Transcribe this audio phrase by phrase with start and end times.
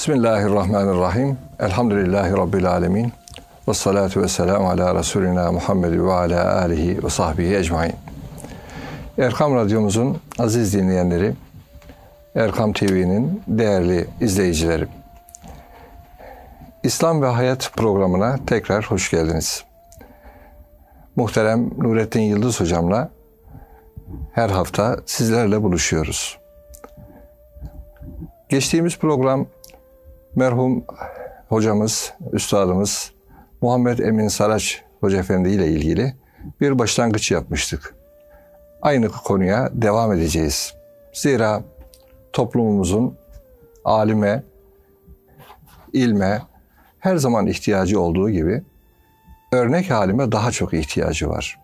[0.00, 1.38] Bismillahirrahmanirrahim.
[1.58, 3.12] Elhamdülillahi Rabbil alemin.
[3.68, 7.92] Ve salatu ve selamu ala Resulina Muhammed ve ala alihi ve sahbihi ecmain.
[9.18, 11.34] Erkam Radyomuzun aziz dinleyenleri,
[12.34, 14.86] Erkam TV'nin değerli izleyicileri.
[16.82, 19.64] İslam ve Hayat programına tekrar hoş geldiniz.
[21.16, 23.10] Muhterem Nurettin Yıldız hocamla
[24.32, 26.38] her hafta sizlerle buluşuyoruz.
[28.48, 29.46] Geçtiğimiz program
[30.36, 30.84] merhum
[31.48, 33.12] hocamız, üstadımız
[33.62, 36.14] Muhammed Emin Saraç Hoca Efendi ile ilgili
[36.60, 37.94] bir başlangıç yapmıştık.
[38.82, 40.74] Aynı konuya devam edeceğiz.
[41.12, 41.62] Zira
[42.32, 43.14] toplumumuzun
[43.84, 44.42] alime,
[45.92, 46.42] ilme
[46.98, 48.62] her zaman ihtiyacı olduğu gibi
[49.52, 51.60] örnek halime daha çok ihtiyacı var.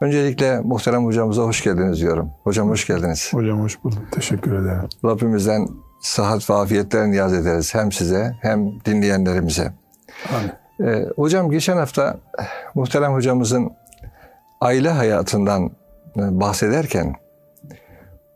[0.00, 2.30] Öncelikle muhterem hocamıza hoş geldiniz diyorum.
[2.44, 3.32] Hocam hoş geldiniz.
[3.32, 4.02] Hocam hoş bulduk.
[4.12, 4.88] Teşekkür ederim.
[5.04, 5.68] Rabbimizden
[6.02, 7.74] sıhhat ve afiyetler niyaz ederiz.
[7.74, 9.72] Hem size hem dinleyenlerimize.
[10.34, 10.52] Amin.
[10.90, 12.16] Ee, hocam geçen hafta
[12.74, 13.72] muhterem hocamızın
[14.60, 15.70] aile hayatından
[16.16, 17.14] e, bahsederken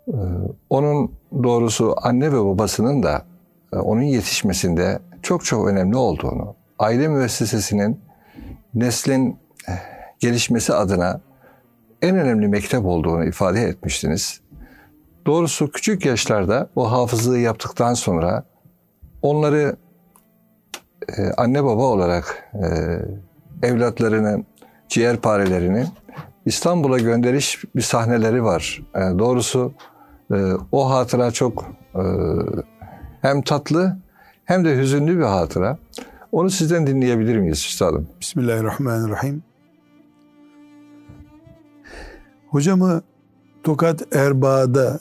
[0.09, 0.17] e,
[0.71, 3.23] onun doğrusu anne ve babasının da
[3.73, 8.01] e, onun yetişmesinde çok çok önemli olduğunu, aile müessesesinin
[8.75, 9.39] neslin
[10.21, 11.21] gelişmesi adına
[12.03, 14.41] en önemli mektep olduğunu ifade etmiştiniz.
[15.27, 18.45] Doğrusu küçük yaşlarda o hafızlığı yaptıktan sonra
[19.23, 19.77] onları
[21.09, 22.51] e, anne baba olarak
[23.63, 24.47] e, evlatlarının
[24.89, 25.87] ciğerparelerini
[26.45, 28.83] İstanbul'a gönderiş bir sahneleri var.
[28.95, 29.73] E, doğrusu
[30.33, 30.37] e,
[30.73, 32.03] o hatıra çok e,
[33.23, 33.99] hem tatlı
[34.45, 35.79] hem de hüzünlü bir hatıra.
[36.33, 38.09] Onu sizden dinleyebilir miyiz üstadım?
[38.21, 39.43] Bismillahirrahmanirrahim.
[42.51, 43.03] Hocamı
[43.63, 45.01] Tokat Erbaa'da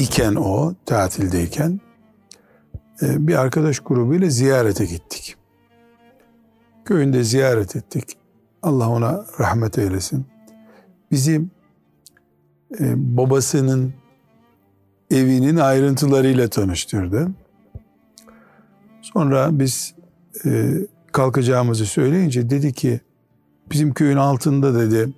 [0.00, 1.80] iken o tatildeyken
[3.02, 5.36] e, bir arkadaş grubuyla ziyarete gittik.
[6.84, 8.16] Köyünde ziyaret ettik.
[8.62, 10.26] Allah ona rahmet eylesin.
[11.10, 11.42] Bizi
[12.80, 13.94] e, babasının
[15.10, 17.28] evinin ayrıntılarıyla tanıştırdı.
[19.02, 19.94] Sonra biz
[20.46, 20.72] e,
[21.12, 23.00] kalkacağımızı söyleyince dedi ki
[23.70, 25.12] bizim köyün altında dedi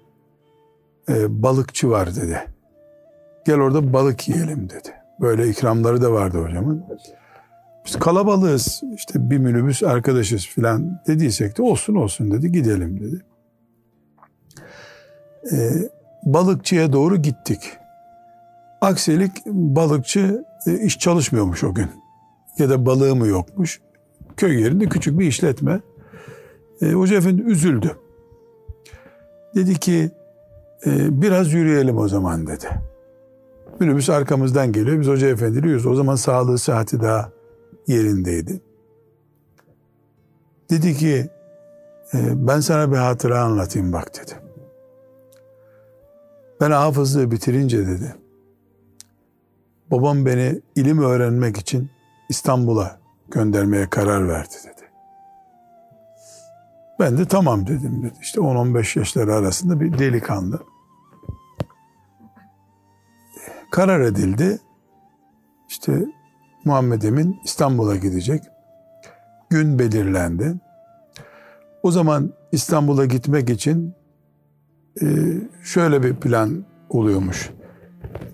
[1.28, 2.51] balıkçı var dedi.
[3.44, 4.94] Gel orada balık yiyelim dedi.
[5.20, 6.84] Böyle ikramları da vardı hocamın.
[7.86, 13.24] Biz kalabalığız işte bir minibüs arkadaşız filan dediysek de olsun olsun dedi gidelim dedi.
[15.52, 15.70] Ee,
[16.24, 17.60] balıkçıya doğru gittik.
[18.80, 21.88] Aksilik balıkçı e, iş çalışmıyormuş o gün.
[22.58, 23.80] Ya da balığı mı yokmuş.
[24.36, 25.80] Köy yerinde küçük bir işletme.
[26.82, 27.96] E, Hoca Efendi üzüldü.
[29.54, 30.10] Dedi ki
[30.86, 32.66] e, biraz yürüyelim o zaman dedi.
[33.80, 35.00] Minibüs arkamızdan geliyor.
[35.00, 35.88] Biz Hoca Efendi.
[35.88, 37.30] O zaman sağlığı sıhhati daha
[37.86, 38.60] yerindeydi.
[40.70, 41.30] Dedi ki
[42.14, 42.18] e,
[42.48, 44.32] ben sana bir hatıra anlatayım bak dedi.
[46.60, 48.14] Ben hafızlığı bitirince dedi.
[49.90, 51.90] Babam beni ilim öğrenmek için
[52.28, 53.00] İstanbul'a
[53.30, 54.82] göndermeye karar verdi dedi.
[57.00, 58.14] Ben de tamam dedim dedi.
[58.20, 60.60] İşte 10-15 yaşları arasında bir delikanlı.
[63.72, 64.58] Karar edildi.
[65.68, 66.04] İşte
[66.64, 68.42] Muhammed Emin İstanbul'a gidecek.
[69.50, 70.54] Gün belirlendi.
[71.82, 73.94] O zaman İstanbul'a gitmek için
[75.02, 75.06] e,
[75.62, 77.50] şöyle bir plan oluyormuş.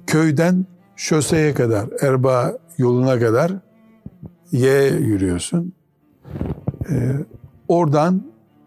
[0.07, 0.67] Köyden
[0.97, 3.53] şoseye kadar, Erba yoluna kadar
[4.53, 5.73] Y yürüyorsun.
[6.91, 7.13] E,
[7.69, 8.23] oradan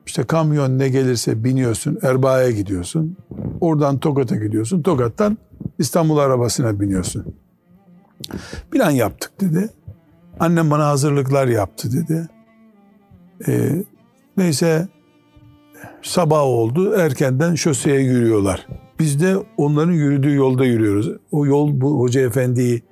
[0.06, 3.18] işte kamyon ne gelirse biniyorsun, Erba'ya gidiyorsun.
[3.62, 4.82] Oradan Tokat'a gidiyorsun.
[4.82, 5.38] Tokat'tan
[5.82, 7.36] İstanbul arabasına biniyorsun.
[8.72, 9.70] Plan yaptık dedi.
[10.40, 12.30] Annem bana hazırlıklar yaptı dedi.
[13.48, 13.84] Ee,
[14.38, 14.88] neyse
[16.02, 18.68] sabah oldu erkenden şoseye yürüyorlar.
[19.00, 21.12] Biz de onların yürüdüğü yolda yürüyoruz.
[21.32, 22.84] O yol bu Hoca Efendi'yi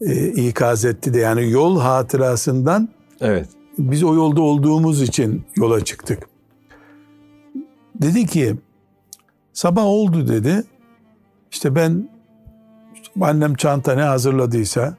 [0.00, 2.88] e, ikaz etti de yani yol hatırasından
[3.20, 3.48] evet.
[3.78, 6.28] biz o yolda olduğumuz için yola çıktık.
[7.94, 8.56] Dedi ki
[9.52, 10.64] sabah oldu dedi.
[11.52, 12.15] İşte ben
[13.20, 14.94] annem çanta ne hazırladıysa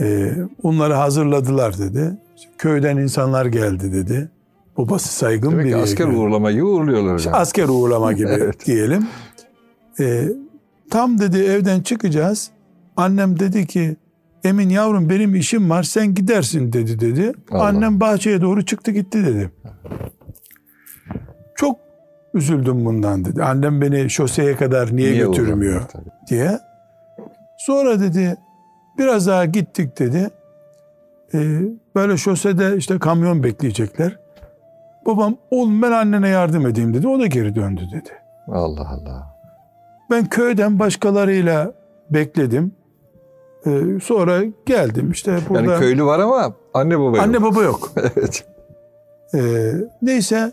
[0.00, 0.32] e,
[0.62, 2.16] onları hazırladılar dedi.
[2.58, 4.30] Köyden insanlar geldi dedi.
[4.78, 5.76] Babası saygın Demek biri.
[5.76, 6.16] asker gibi.
[6.16, 7.34] uğurlama gibi uğurluyorlar hocam.
[7.34, 8.66] Asker uğurlama gibi evet.
[8.66, 9.06] diyelim.
[10.00, 10.28] E,
[10.90, 12.50] tam dedi evden çıkacağız.
[12.96, 13.96] Annem dedi ki
[14.44, 17.32] Emin yavrum benim işim var sen gidersin dedi dedi.
[17.50, 17.64] Allah.
[17.66, 19.50] Annem bahçeye doğru çıktı gitti dedi.
[21.56, 21.78] Çok
[22.34, 23.42] üzüldüm bundan dedi.
[23.42, 25.82] Annem beni şoseye kadar niye, niye götürmüyor
[26.28, 26.58] diye.
[27.66, 28.36] Sonra dedi
[28.98, 30.30] biraz daha gittik dedi.
[31.34, 31.60] Ee,
[31.94, 34.18] böyle şosede işte kamyon bekleyecekler.
[35.06, 37.08] Babam oğlum ben annene yardım edeyim dedi.
[37.08, 38.10] O da geri döndü dedi.
[38.48, 39.36] Allah Allah.
[40.10, 41.72] Ben köyden başkalarıyla
[42.10, 42.72] bekledim.
[43.66, 45.72] Ee, sonra geldim işte burada.
[45.72, 47.26] Yani köylü var ama anne baba yok.
[47.26, 47.92] Anne baba yok.
[47.96, 48.44] evet.
[49.34, 49.72] Ee,
[50.02, 50.52] neyse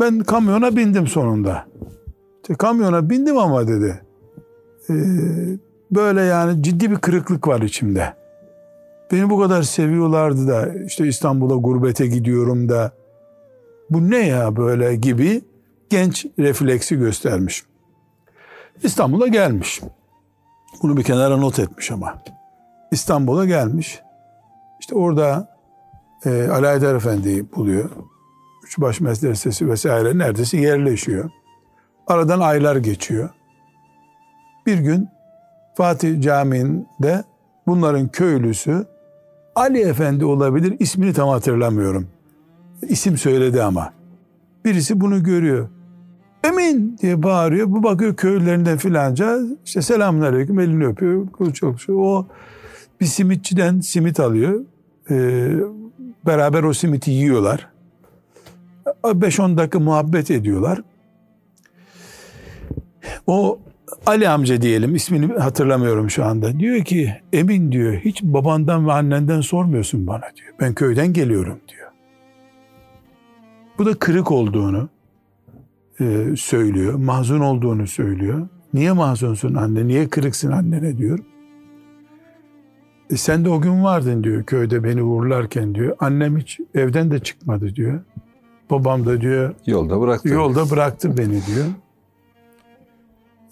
[0.00, 1.64] ben kamyona bindim sonunda.
[2.42, 4.02] İşte kamyona bindim ama dedi.
[4.90, 4.94] Ee,
[5.92, 8.14] böyle yani ciddi bir kırıklık var içimde.
[9.12, 12.92] Beni bu kadar seviyorlardı da işte İstanbul'a gurbete gidiyorum da
[13.90, 15.42] bu ne ya böyle gibi
[15.90, 17.62] genç refleksi göstermiş.
[18.82, 19.80] İstanbul'a gelmiş.
[20.82, 22.22] Bunu bir kenara not etmiş ama.
[22.90, 24.00] İstanbul'a gelmiş.
[24.80, 25.56] İşte orada
[26.24, 27.90] e, Ali Haydar Efendi'yi buluyor.
[28.64, 31.30] Üçbaş Medresesi vesaire neredeyse yerleşiyor.
[32.06, 33.30] Aradan aylar geçiyor.
[34.66, 35.08] Bir gün
[35.74, 37.24] Fatih Camii'nde
[37.66, 38.86] bunların köylüsü
[39.54, 40.76] Ali Efendi olabilir.
[40.78, 42.08] ismini tam hatırlamıyorum.
[42.82, 43.92] İsim söyledi ama.
[44.64, 45.68] Birisi bunu görüyor.
[46.44, 47.70] Emin diye bağırıyor.
[47.70, 49.38] Bu bakıyor köylülerinden filanca.
[49.64, 51.26] İşte selamünaleyküm elini öpüyor.
[51.54, 52.26] Çok O
[53.00, 54.60] bir simitçiden simit alıyor.
[55.10, 55.52] Ee,
[56.26, 57.68] beraber o simiti yiyorlar.
[59.04, 60.82] 5-10 dakika muhabbet ediyorlar.
[63.26, 63.58] O
[64.06, 66.58] Ali amca diyelim ismini hatırlamıyorum şu anda.
[66.60, 70.54] Diyor ki Emin diyor hiç babandan ve annenden sormuyorsun bana diyor.
[70.60, 71.88] Ben köyden geliyorum diyor.
[73.78, 74.88] Bu da kırık olduğunu
[76.00, 76.94] e, söylüyor.
[76.94, 78.48] Mahzun olduğunu söylüyor.
[78.74, 79.86] Niye mahzunsun anne?
[79.86, 81.18] Niye kırıksın annene diyor.
[83.10, 85.96] E sen de o gün vardın diyor köyde beni uğurlarken diyor.
[86.00, 88.00] Annem hiç evden de çıkmadı diyor.
[88.70, 90.28] Babam da diyor yolda bıraktı.
[90.28, 91.66] Yolda bıraktı beni diyor.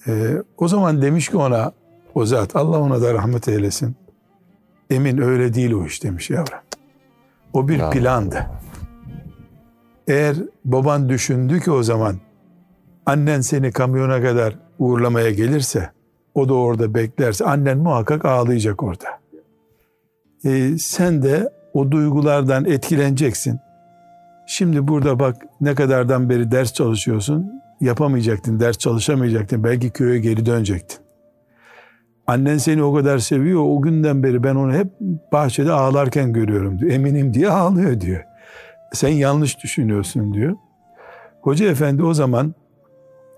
[0.06, 1.72] Ee, o zaman demiş ki ona
[2.14, 3.96] o zat Allah ona da rahmet eylesin.
[4.90, 6.58] Emin öyle değil o iş demiş yavrum.
[7.52, 7.90] O bir Bravo.
[7.90, 8.46] plandı.
[10.08, 12.16] Eğer baban düşündü ki o zaman
[13.06, 15.90] annen seni kamyona kadar uğurlamaya gelirse
[16.34, 19.06] o da orada beklerse annen muhakkak ağlayacak orada.
[20.44, 23.58] Ee, sen de o duygulardan etkileneceksin.
[24.46, 29.64] Şimdi burada bak ne kadardan beri ders çalışıyorsun yapamayacaktın, ders çalışamayacaktın.
[29.64, 30.98] Belki köye geri dönecektin.
[32.26, 33.60] Annen seni o kadar seviyor.
[33.64, 34.86] O günden beri ben onu hep
[35.32, 36.92] bahçede ağlarken görüyorum diyor.
[36.92, 38.24] Eminim diye ağlıyor diyor.
[38.92, 40.56] Sen yanlış düşünüyorsun diyor.
[41.40, 42.54] Hoca efendi o zaman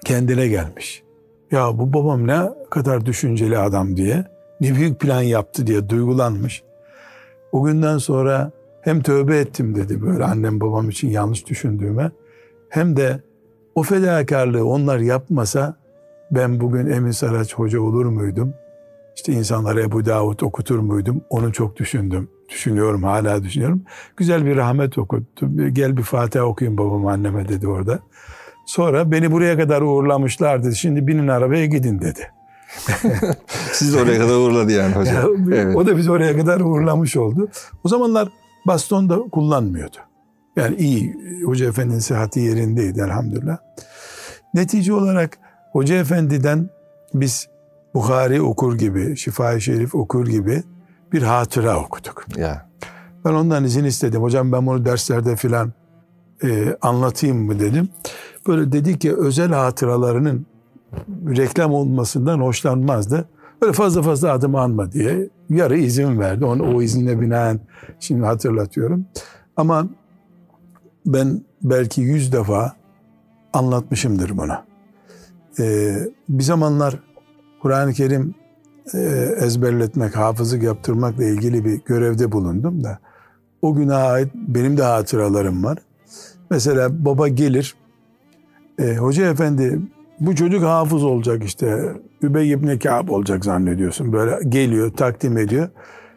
[0.04, 1.02] kendine gelmiş.
[1.50, 2.40] Ya bu babam ne
[2.70, 4.24] kadar düşünceli adam diye.
[4.60, 6.62] Ne büyük plan yaptı diye duygulanmış.
[7.52, 8.50] O günden sonra
[8.82, 12.10] hem tövbe ettim dedi böyle annem babam için yanlış düşündüğüme.
[12.68, 13.20] Hem de
[13.74, 15.76] o fedakarlığı onlar yapmasa
[16.30, 18.54] ben bugün Emin Saraç hoca olur muydum?
[19.16, 21.24] İşte insanlara Ebu Davud okutur muydum?
[21.30, 22.28] Onu çok düşündüm.
[22.48, 23.82] Düşünüyorum, hala düşünüyorum.
[24.16, 25.74] Güzel bir rahmet okuttum.
[25.74, 27.98] Gel bir Fatiha okuyun babam anneme dedi orada.
[28.66, 30.74] Sonra beni buraya kadar uğurlamışlardı.
[30.74, 32.30] Şimdi binin arabaya gidin dedi.
[33.72, 35.52] Siz oraya kadar uğurladı yani hocam.
[35.52, 35.76] evet.
[35.76, 37.48] O da bizi oraya kadar uğurlamış oldu.
[37.84, 38.28] O zamanlar
[38.66, 39.96] baston da kullanmıyordu.
[40.56, 41.14] Yani iyi,
[41.44, 43.58] Hoca Efendi'nin sıhhati yerindeydi elhamdülillah.
[44.54, 45.38] Netice olarak
[45.72, 46.70] Hoca Efendi'den
[47.14, 47.48] biz
[47.94, 50.62] Bukhari okur gibi, Şifa-i Şerif okur gibi
[51.12, 52.24] bir hatıra okuduk.
[52.36, 52.68] Ya.
[53.24, 54.22] Ben ondan izin istedim.
[54.22, 55.72] Hocam ben bunu derslerde filan
[56.44, 57.88] e, anlatayım mı dedim.
[58.48, 60.46] Böyle dedi ki özel hatıralarının
[61.26, 63.28] reklam olmasından hoşlanmazdı.
[63.62, 66.44] Böyle fazla fazla adım anma diye yarı izin verdi.
[66.44, 67.60] Onu o izinle binaen
[68.00, 69.06] şimdi hatırlatıyorum.
[69.56, 69.86] Ama
[71.06, 72.72] ben belki yüz defa
[73.52, 74.54] anlatmışımdır bunu.
[75.58, 76.98] Ee, bir zamanlar
[77.62, 78.34] Kur'an-ı Kerim
[78.94, 78.98] e,
[79.40, 82.98] ezberletmek, hafızlık yaptırmakla ilgili bir görevde bulundum da
[83.62, 85.78] o güne ait benim de hatıralarım var.
[86.50, 87.74] Mesela baba gelir,
[88.78, 89.80] e, hoca efendi
[90.20, 91.92] bu çocuk hafız olacak işte,
[92.22, 94.12] Übey ibn Kâb olacak zannediyorsun.
[94.12, 95.68] Böyle geliyor, takdim ediyor.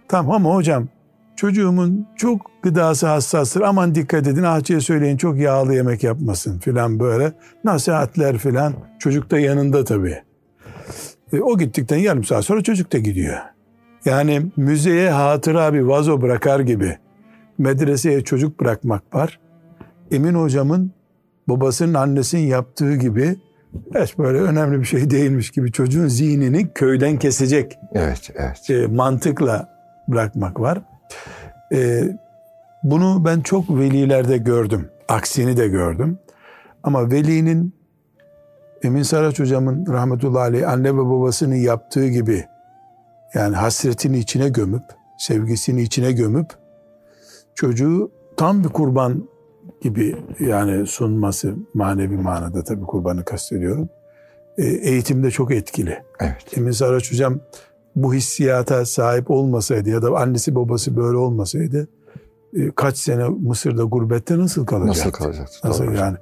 [0.08, 0.88] Tamam ama hocam
[1.36, 7.34] çocuğumun çok gıdası hassastır aman dikkat edin ahçıya söyleyin çok yağlı yemek yapmasın filan böyle
[7.63, 10.24] nasihatler filan çocuk da yanında tabii.
[11.34, 13.38] E, o gittikten yarım saat sonra çocuk da gidiyor.
[14.06, 16.98] Yani müzeye hatıra bir vazo bırakar gibi
[17.58, 19.39] medreseye çocuk bırakmak var.
[20.12, 20.92] Emin hocamın
[21.48, 23.36] babasının annesinin yaptığı gibi
[23.96, 27.77] hiç böyle önemli bir şey değilmiş gibi çocuğun zihnini köyden kesecek.
[27.94, 28.70] Evet, evet.
[28.70, 29.70] E, mantıkla
[30.08, 30.82] bırakmak var.
[31.74, 32.03] E,
[32.84, 34.89] bunu ben çok velilerde gördüm.
[35.07, 36.19] Aksini de gördüm.
[36.84, 37.75] Ama velinin
[38.84, 42.45] Emin Saraç hocamın rahmetullahi aleyh anne ve babasının yaptığı gibi
[43.34, 44.84] yani hasretini içine gömüp,
[45.17, 46.48] sevgisini içine gömüp
[47.55, 49.27] çocuğu tam bir kurban
[49.81, 53.89] gibi yani sunması manevi manada tabii kurbanı kastediyorum.
[54.57, 56.03] E, eğitimde çok etkili.
[56.19, 56.57] Evet.
[56.57, 57.39] Emin Saraç hocam
[57.96, 61.88] bu hissiyata sahip olmasaydı ya da annesi babası böyle olmasaydı
[62.56, 65.00] e, kaç sene Mısır'da gurbette nasıl kalacaktı?
[65.00, 65.68] Nasıl kalacaktı?
[65.68, 65.96] Nasıl Doğru.
[65.96, 66.18] yani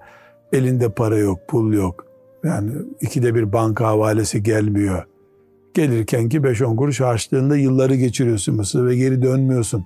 [0.54, 2.06] elinde para yok, pul yok.
[2.44, 5.04] Yani ikide bir banka havalesi gelmiyor.
[5.74, 9.86] Gelirken ki 5-10 kuruş harçlığında yılları geçiriyorsun Mısır ve geri dönmüyorsun.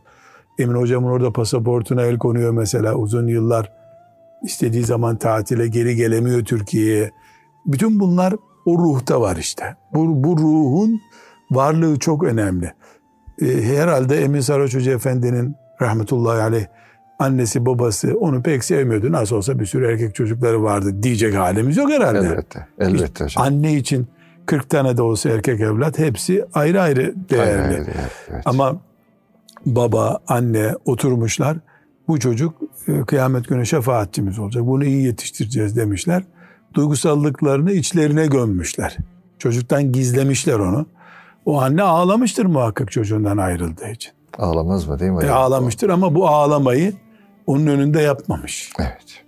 [0.60, 3.72] Emin hocamın orada pasaportuna el konuyor mesela uzun yıllar.
[4.44, 7.12] istediği zaman tatile geri gelemiyor Türkiye'ye.
[7.66, 9.76] Bütün bunlar o ruhta var işte.
[9.94, 11.02] Bu, bu ruhun
[11.52, 12.74] varlığı çok önemli.
[13.42, 16.66] Ee, herhalde Emin Sarhoş Hoca Efendi'nin rahmetullahi aleyh
[17.20, 19.12] annesi babası onu pek sevmiyordu.
[19.12, 22.28] Nasıl olsa bir sürü erkek çocukları vardı diyecek halimiz yok herhalde.
[22.28, 22.68] Elbette.
[22.80, 23.44] Elbette hocam.
[23.46, 24.08] Anne için
[24.46, 27.62] 40 tane de olsa erkek evlat hepsi ayrı ayrı değerli.
[27.62, 27.88] Hayır, hayır,
[28.32, 28.42] evet.
[28.46, 28.82] Ama
[29.66, 31.58] baba, anne oturmuşlar.
[32.08, 34.66] Bu çocuk e, kıyamet günü şefaatçimiz olacak.
[34.66, 36.24] Bunu iyi yetiştireceğiz demişler.
[36.74, 38.98] Duygusallıklarını içlerine gömmüşler.
[39.40, 40.86] Çocuktan gizlemişler onu.
[41.48, 44.12] O anne ağlamıştır muhakkak çocuğundan ayrıldığı için.
[44.38, 45.24] Ağlamaz mı değil mi?
[45.24, 46.94] E, ağlamıştır ama bu ağlamayı
[47.46, 48.72] onun önünde yapmamış.
[48.80, 49.24] Evet.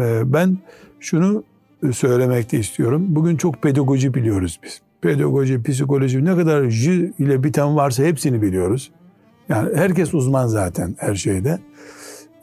[0.00, 0.58] E, Ben
[1.00, 1.44] şunu
[1.92, 3.06] söylemekte istiyorum.
[3.08, 4.80] Bugün çok pedagoji biliyoruz biz.
[5.00, 8.90] Pedagoji, psikoloji ne kadar J ile biten varsa hepsini biliyoruz.
[9.48, 11.58] Yani herkes uzman zaten her şeyde.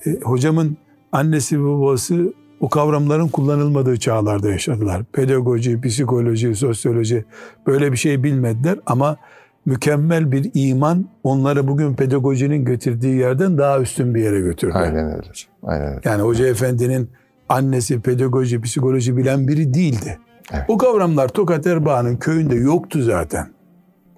[0.06, 0.78] E, hocamın
[1.12, 5.04] annesi ve babası o kavramların kullanılmadığı çağlarda yaşadılar.
[5.14, 7.26] Pedagoji, psikoloji, sosyoloji
[7.68, 9.18] böyle bir şey bilmediler ama
[9.66, 14.74] mükemmel bir iman onları bugün pedagojinin götürdüğü yerden daha üstün bir yere götürdü.
[14.76, 15.28] Aynen öyle.
[15.64, 16.00] Aynen öyle.
[16.04, 17.10] Yani Hoca Efendi'nin
[17.50, 20.20] annesi pedagoji, psikoloji bilen biri değildi.
[20.54, 20.64] Evet.
[20.68, 23.48] O kavramlar Tokat Erbaa'nın köyünde yoktu zaten.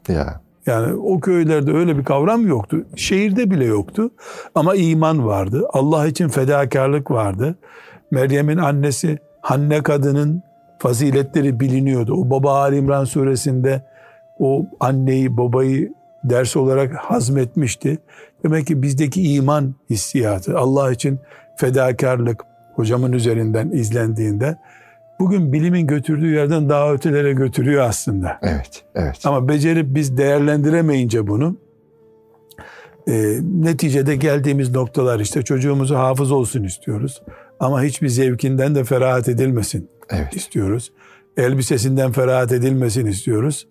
[0.07, 0.41] Ya.
[0.65, 2.85] Yani o köylerde öyle bir kavram yoktu.
[2.95, 4.11] Şehirde bile yoktu.
[4.55, 5.67] Ama iman vardı.
[5.73, 7.55] Allah için fedakarlık vardı.
[8.11, 10.43] Meryem'in annesi Hanne kadının
[10.79, 12.13] faziletleri biliniyordu.
[12.13, 13.81] O Baba Ali İmran suresinde
[14.39, 17.97] o anneyi babayı ders olarak hazmetmişti.
[18.43, 21.19] Demek ki bizdeki iman hissiyatı Allah için
[21.55, 22.43] fedakarlık
[22.75, 24.57] hocamın üzerinden izlendiğinde
[25.19, 28.39] bugün bilimin götürdüğü yerden daha ötelere götürüyor aslında.
[28.41, 28.83] Evet.
[28.95, 29.25] Evet.
[29.25, 31.57] Ama becerip biz değerlendiremeyince bunu
[33.07, 37.21] e, neticede geldiğimiz noktalar işte çocuğumuzu hafız olsun istiyoruz.
[37.59, 40.35] Ama hiçbir zevkinden de ferahat edilmesin Evet.
[40.35, 40.91] istiyoruz.
[41.37, 43.67] Elbisesinden ferahat edilmesin istiyoruz.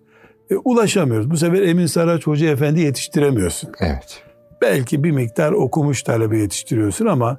[0.51, 1.31] E, ulaşamıyoruz.
[1.31, 3.69] Bu sefer Emin Saraç Hoca Efendi yetiştiremiyorsun.
[3.79, 4.23] Evet.
[4.61, 7.37] Belki bir miktar okumuş talebe yetiştiriyorsun ama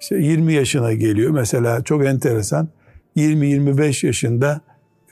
[0.00, 1.30] işte 20 yaşına geliyor.
[1.30, 2.68] Mesela çok enteresan
[3.16, 4.60] 20-25 yaşında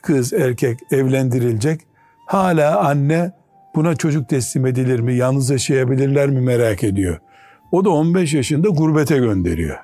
[0.01, 1.81] kız erkek evlendirilecek.
[2.27, 3.31] Hala anne
[3.75, 7.17] buna çocuk teslim edilir mi, yalnız yaşayabilirler mi merak ediyor.
[7.71, 9.77] O da 15 yaşında gurbete gönderiyor.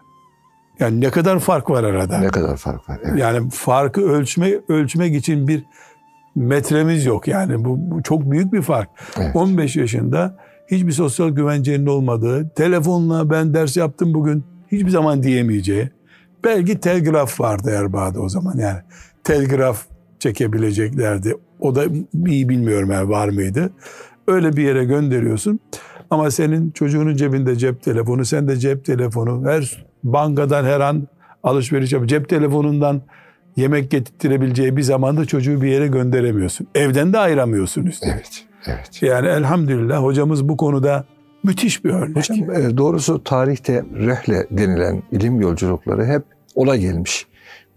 [0.81, 2.17] Yani ne kadar fark var arada.
[2.17, 2.99] Ne kadar fark var.
[3.03, 3.19] Evet.
[3.19, 5.63] Yani farkı ölçme, ölçmek için bir
[6.35, 7.27] metremiz yok.
[7.27, 8.89] Yani bu, bu çok büyük bir fark.
[9.17, 9.35] Evet.
[9.35, 10.37] 15 yaşında
[10.71, 15.89] hiçbir sosyal güvencenin olmadığı, telefonla ben ders yaptım bugün hiçbir zaman diyemeyeceği.
[16.43, 18.79] Belki telgraf vardı Erbaa'da o zaman yani.
[19.23, 19.85] Telgraf
[20.19, 21.35] çekebileceklerdi.
[21.59, 21.83] O da
[22.27, 23.73] iyi bilmiyorum yani var mıydı.
[24.27, 25.59] Öyle bir yere gönderiyorsun.
[26.09, 31.07] Ama senin çocuğunun cebinde cep telefonu, sen de cep telefonu, her bankadan her an
[31.43, 32.05] alışveriş yap.
[32.05, 33.01] Cep telefonundan
[33.55, 36.67] yemek getirtirebileceği bir zamanda çocuğu bir yere gönderemiyorsun.
[36.75, 38.13] Evden de ayıramıyorsun üstelik.
[38.15, 38.45] Evet.
[38.67, 39.03] Evet.
[39.03, 41.05] Yani elhamdülillah hocamız bu konuda
[41.43, 42.17] müthiş bir örnek.
[42.17, 46.23] Hocam e, doğrusu tarihte rehle denilen ilim yolculukları hep
[46.55, 47.27] ola gelmiş.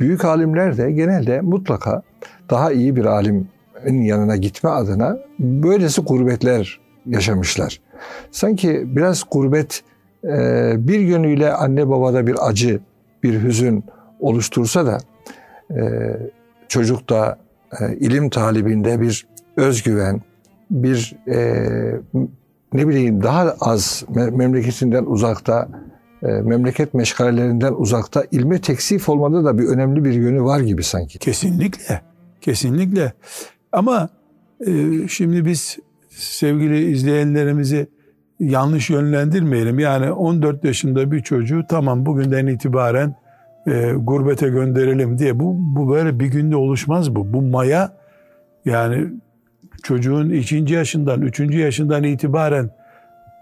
[0.00, 2.02] Büyük alimler de genelde mutlaka
[2.50, 3.48] daha iyi bir alimin
[3.86, 7.80] yanına gitme adına böylesi gurbetler yaşamışlar.
[8.30, 9.82] Sanki biraz gurbet
[10.88, 12.80] bir yönüyle anne babada bir acı,
[13.22, 13.84] bir hüzün
[14.20, 14.98] oluştursa da
[15.70, 15.82] e,
[16.68, 17.38] çocukta
[17.80, 19.26] e, ilim talibinde bir
[19.56, 20.22] özgüven,
[20.70, 21.38] bir e,
[22.72, 25.68] ne bileyim daha az me- memleketinden uzakta,
[26.22, 31.18] memleket meşgalelerinden uzakta ilme teksif olmada da bir önemli bir yönü var gibi sanki.
[31.18, 32.00] Kesinlikle.
[32.40, 33.12] Kesinlikle.
[33.72, 34.08] Ama
[35.08, 35.78] şimdi biz
[36.10, 37.86] sevgili izleyenlerimizi
[38.40, 39.78] yanlış yönlendirmeyelim.
[39.78, 43.14] Yani 14 yaşında bir çocuğu tamam bugünden itibaren
[43.66, 47.32] e, gurbete gönderelim diye bu bu böyle bir günde oluşmaz bu.
[47.32, 47.92] Bu maya
[48.64, 49.06] yani
[49.82, 52.70] çocuğun ikinci yaşından, üçüncü yaşından itibaren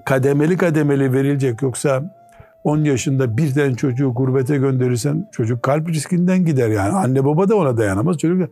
[0.04, 1.62] kademeli kademeli verilecek.
[1.62, 2.22] Yoksa
[2.64, 6.92] 10 yaşında birden çocuğu gurbete gönderirsen çocuk kalp riskinden gider yani.
[6.92, 8.18] Anne baba da ona dayanamaz.
[8.18, 8.48] Çocuk da-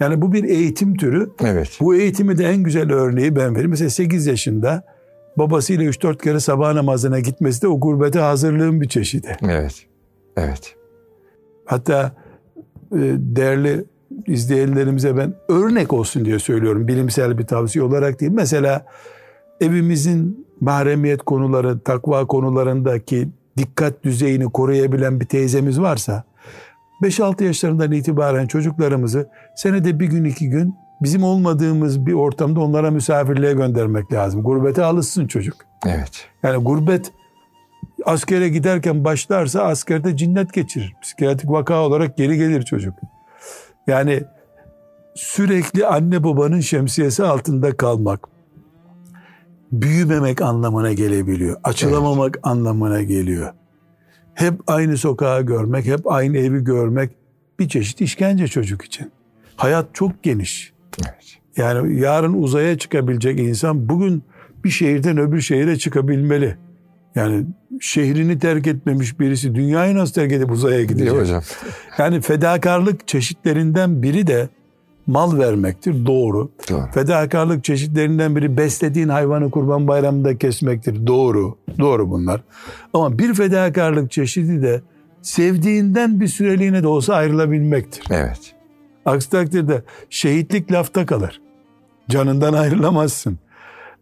[0.00, 1.28] yani bu bir eğitim türü.
[1.44, 1.78] Evet.
[1.80, 3.70] Bu eğitimi de en güzel örneği ben vereyim.
[3.70, 4.82] Mesela 8 yaşında
[5.38, 9.36] babasıyla 3-4 kere sabah namazına gitmesi de o gurbete hazırlığın bir çeşidi.
[9.42, 9.86] Evet.
[10.36, 10.76] Evet.
[11.64, 12.12] Hatta
[12.92, 13.84] e, değerli
[14.26, 16.88] izleyenlerimize ben örnek olsun diye söylüyorum.
[16.88, 18.32] Bilimsel bir tavsiye olarak değil.
[18.32, 18.86] Mesela
[19.60, 26.24] evimizin mahremiyet konuları, takva konularındaki dikkat düzeyini koruyabilen bir teyzemiz varsa
[27.02, 33.52] 5-6 yaşlarından itibaren çocuklarımızı senede bir gün iki gün bizim olmadığımız bir ortamda onlara misafirliğe
[33.52, 34.42] göndermek lazım.
[34.42, 35.56] Gurbete alışsın çocuk.
[35.86, 36.28] Evet.
[36.42, 37.12] Yani gurbet
[38.04, 40.94] askere giderken başlarsa askerde cinnet geçirir.
[41.02, 42.94] Psikiyatrik vaka olarak geri gelir çocuk.
[43.86, 44.22] Yani
[45.14, 48.28] sürekli anne babanın şemsiyesi altında kalmak
[49.72, 51.60] büyümemek anlamına gelebiliyor.
[51.64, 52.46] Açılamamak evet.
[52.46, 53.52] anlamına geliyor.
[54.34, 57.10] Hep aynı sokağı görmek, hep aynı evi görmek
[57.58, 59.12] bir çeşit işkence çocuk için.
[59.56, 60.71] Hayat çok geniş.
[61.00, 61.38] Evet.
[61.56, 64.22] Yani yarın uzaya çıkabilecek insan bugün
[64.64, 66.56] bir şehirden öbür şehire çıkabilmeli.
[67.14, 67.46] Yani
[67.80, 71.06] şehrini terk etmemiş birisi dünyayı nasıl terk edip uzaya gidecek?
[71.06, 71.42] Değil hocam.
[71.98, 74.48] Yani fedakarlık çeşitlerinden biri de
[75.06, 76.06] mal vermektir.
[76.06, 76.50] Doğru.
[76.70, 76.86] Doğru.
[76.94, 81.06] Fedakarlık çeşitlerinden biri beslediğin hayvanı kurban bayramında kesmektir.
[81.06, 81.56] Doğru.
[81.78, 82.40] Doğru bunlar.
[82.94, 84.82] Ama bir fedakarlık çeşidi de
[85.22, 88.04] sevdiğinden bir süreliğine de olsa ayrılabilmektir.
[88.10, 88.54] Evet.
[89.06, 91.40] Aksi takdirde şehitlik lafta kalır.
[92.10, 93.38] Canından ayrılamazsın.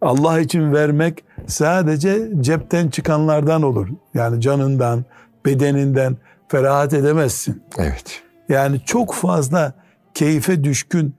[0.00, 3.88] Allah için vermek sadece cepten çıkanlardan olur.
[4.14, 5.04] Yani canından,
[5.46, 6.16] bedeninden
[6.48, 7.62] ferahat edemezsin.
[7.78, 8.22] Evet.
[8.48, 9.72] Yani çok fazla
[10.14, 11.14] keyfe düşkün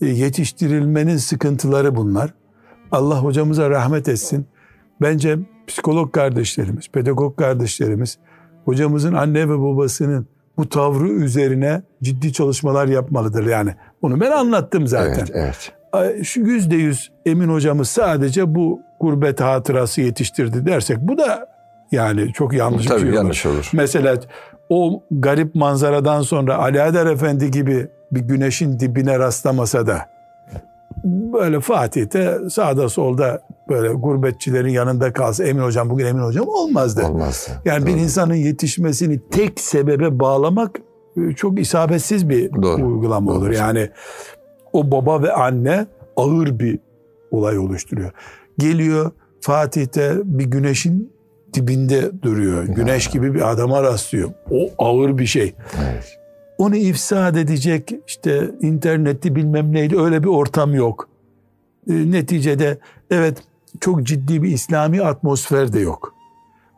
[0.00, 2.34] e, yetiştirilmenin sıkıntıları bunlar.
[2.92, 4.46] Allah hocamıza rahmet etsin.
[5.00, 8.18] Bence psikolog kardeşlerimiz, pedagog kardeşlerimiz
[8.64, 10.26] hocamızın anne ve babasının
[10.56, 13.46] bu tavrı üzerine ciddi çalışmalar yapmalıdır.
[13.46, 15.26] Yani onu ben anlattım zaten.
[15.34, 16.26] Evet, evet.
[16.26, 21.46] Şu yüzde yüz Emin hocamız sadece bu gurbet hatırası yetiştirdi dersek bu da
[21.92, 23.70] yani çok yanlış Tabii bir şey yanlış olur.
[23.72, 24.16] Mesela
[24.68, 30.13] o garip manzaradan sonra Ali Adar Efendi gibi bir güneşin dibine rastlamasa da
[31.04, 37.06] böyle Fatih'te sağda solda böyle gurbetçilerin yanında kalsa Emin Hocam bugün Emin Hocam olmazdı.
[37.06, 37.50] Olmazdı.
[37.64, 37.94] Yani Doğru.
[37.94, 40.80] bir insanın yetişmesini tek sebebe bağlamak
[41.16, 42.86] e, çok isabetsiz bir Doğru.
[42.86, 43.38] uygulama Doğru.
[43.38, 43.50] olur.
[43.50, 43.90] Yani
[44.72, 45.86] o baba ve anne
[46.16, 46.78] ağır bir
[47.30, 48.12] olay oluşturuyor.
[48.58, 51.12] Geliyor Fatih'te bir güneşin
[51.54, 52.64] dibinde duruyor.
[52.64, 54.30] Güneş gibi bir adama rastlıyor.
[54.50, 55.54] O ağır bir şey.
[55.90, 56.18] Evet
[56.64, 61.08] onu ifsad edecek işte interneti bilmem neydi öyle bir ortam yok.
[61.88, 62.78] E, neticede
[63.10, 63.38] evet
[63.80, 66.14] çok ciddi bir İslami atmosfer de yok.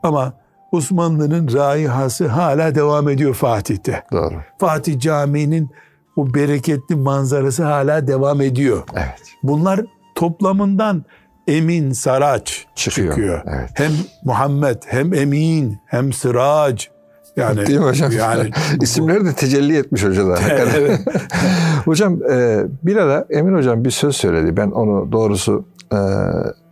[0.03, 0.33] Ama
[0.73, 4.05] Osmanlı'nın raihası hala devam ediyor Fatih'te.
[4.13, 4.35] Doğru.
[4.59, 5.71] Fatih Camii'nin
[6.17, 8.83] o bereketli manzarası hala devam ediyor.
[8.95, 9.23] Evet.
[9.43, 9.81] Bunlar
[10.15, 11.05] toplamından
[11.47, 13.09] Emin Saraç çıkıyor.
[13.09, 13.43] çıkıyor.
[13.47, 13.71] Evet.
[13.75, 13.93] Hem
[14.25, 16.91] Muhammed hem Emin hem Sıraç
[17.37, 18.13] yani, Değil mi hocam?
[18.13, 20.43] Yani, İsimleri de tecelli etmiş hocalar.
[20.51, 21.01] evet.
[21.85, 24.57] hocam e, bir ara Emin hocam bir söz söyledi.
[24.57, 25.99] Ben onu doğrusu e,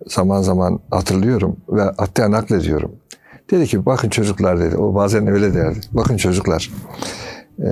[0.07, 2.93] zaman zaman hatırlıyorum ve hatta naklediyorum.
[3.51, 4.77] Dedi ki bakın çocuklar dedi.
[4.77, 5.81] O bazen öyle derdi.
[5.93, 6.71] Bakın çocuklar.
[7.59, 7.69] E,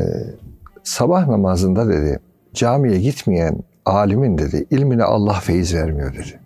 [0.83, 2.19] sabah namazında dedi
[2.55, 6.41] camiye gitmeyen alimin dedi ilmine Allah feyiz vermiyor dedi.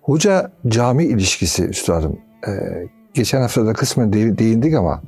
[0.00, 2.52] Hoca cami ilişkisi üstadım e,
[3.18, 5.02] geçen hafta da kısmen değindik ama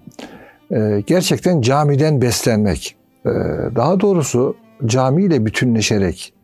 [0.72, 2.96] e, gerçekten camiden beslenmek,
[3.26, 3.30] e,
[3.76, 6.34] daha doğrusu camiyle bütünleşerek,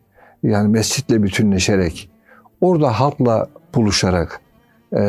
[0.43, 2.09] yani mescitle bütünleşerek,
[2.61, 4.41] orada halkla buluşarak,
[4.97, 5.01] e,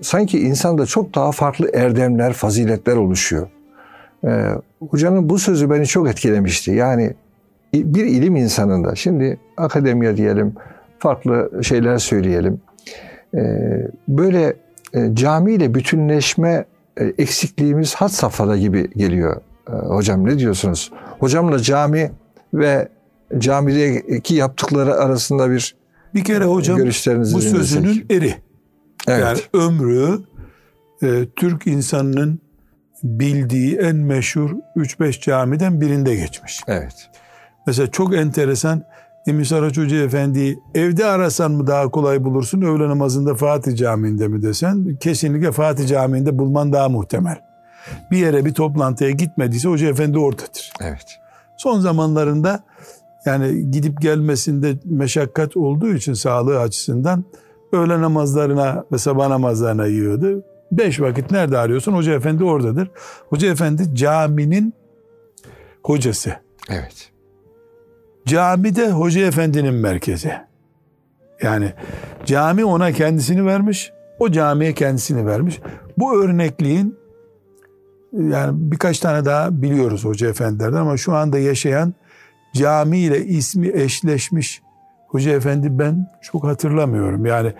[0.00, 3.48] sanki insanda çok daha farklı erdemler, faziletler oluşuyor.
[4.24, 4.30] E,
[4.90, 6.70] hocanın bu sözü beni çok etkilemişti.
[6.70, 7.14] Yani
[7.74, 10.54] bir ilim insanında, şimdi akademiye diyelim,
[10.98, 12.60] farklı şeyler söyleyelim.
[13.34, 13.42] E,
[14.08, 14.65] böyle
[15.14, 16.64] camiyle bütünleşme
[16.96, 19.40] e, eksikliğimiz had safhada gibi geliyor.
[19.68, 20.92] E, hocam ne diyorsunuz?
[21.18, 22.12] Hocamla cami
[22.54, 22.88] ve
[23.38, 25.76] camideki yaptıkları arasında bir
[26.14, 28.12] bir kere hocam bu sözünün dinlesek.
[28.12, 28.34] eri.
[29.08, 29.20] Evet.
[29.20, 30.18] Yani ömrü
[31.02, 32.40] e, Türk insanının
[33.02, 36.60] bildiği en meşhur 3-5 camiden birinde geçmiş.
[36.68, 37.10] Evet.
[37.66, 38.82] Mesela çok enteresan
[39.26, 44.42] Emin Saraç Hoca Efendi evde arasan mı daha kolay bulursun öğle namazında Fatih Camii'nde mi
[44.42, 47.40] desen kesinlikle Fatih Camii'nde bulman daha muhtemel.
[48.10, 50.72] Bir yere bir toplantıya gitmediyse Hoca Efendi oradadır.
[50.80, 51.18] Evet.
[51.56, 52.64] Son zamanlarında
[53.24, 57.24] yani gidip gelmesinde meşakkat olduğu için sağlığı açısından
[57.72, 60.42] öğle namazlarına ve sabah namazlarına yiyordu.
[60.72, 61.92] Beş vakit nerede arıyorsun?
[61.92, 62.90] Hoca Efendi oradadır.
[63.28, 64.74] Hoca Efendi caminin
[65.82, 66.32] hocası.
[66.70, 67.15] Evet.
[68.26, 70.32] Camide Hoca Efendi'nin merkezi.
[71.42, 71.72] Yani
[72.24, 75.60] cami ona kendisini vermiş, o camiye kendisini vermiş.
[75.98, 76.96] Bu örnekliğin
[78.12, 81.94] yani birkaç tane daha biliyoruz hoca efendilerden ama şu anda yaşayan
[82.54, 84.62] cami ile ismi eşleşmiş
[85.08, 87.26] hoca efendi ben çok hatırlamıyorum.
[87.26, 87.52] Yani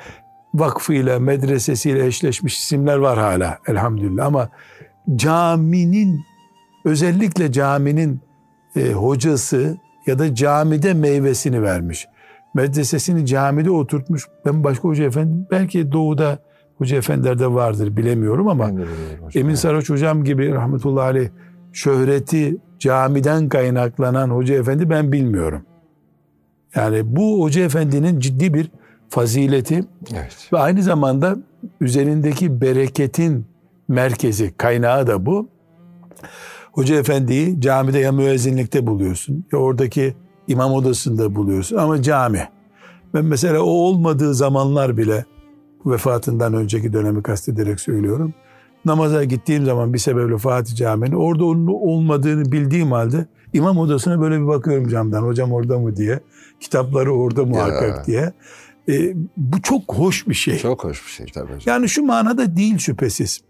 [0.54, 4.48] vakfıyla, medresesiyle eşleşmiş isimler var hala elhamdülillah ama
[5.16, 6.20] caminin
[6.84, 8.20] özellikle caminin
[8.76, 12.08] e, hocası ya da camide meyvesini vermiş.
[12.54, 14.26] Medresesini camide oturtmuş.
[14.46, 16.38] Ben başka hoca efendi belki doğuda
[16.78, 18.70] hoca efendilerde vardır bilemiyorum ama
[19.34, 21.28] Emin Saraç hocam gibi rahmetullahi aleyh
[21.72, 25.62] şöhreti camiden kaynaklanan hoca efendi ben bilmiyorum.
[26.74, 28.70] Yani bu hoca efendinin ciddi bir
[29.08, 30.48] fazileti evet.
[30.52, 31.36] ve aynı zamanda
[31.80, 33.46] üzerindeki bereketin
[33.88, 35.48] merkezi, kaynağı da bu.
[36.76, 40.14] Hoca efendiyi camide ya müezzinlikte buluyorsun ya oradaki
[40.48, 42.48] imam odasında buluyorsun ama cami.
[43.14, 45.24] Ben mesela o olmadığı zamanlar bile
[45.86, 48.34] vefatından önceki dönemi kastederek söylüyorum.
[48.84, 54.40] Namaza gittiğim zaman bir sebeple Fatih Camii'nin orada onun olmadığını bildiğim halde imam odasına böyle
[54.40, 55.22] bir bakıyorum camdan.
[55.22, 56.20] Hocam orada mı diye.
[56.60, 58.04] Kitapları orada muhakkak ya.
[58.04, 58.32] diye.
[58.88, 60.58] E, bu çok hoş bir şey.
[60.58, 61.60] Çok hoş bir şey tabii hocam.
[61.66, 63.40] Yani şu manada değil şüphesiz.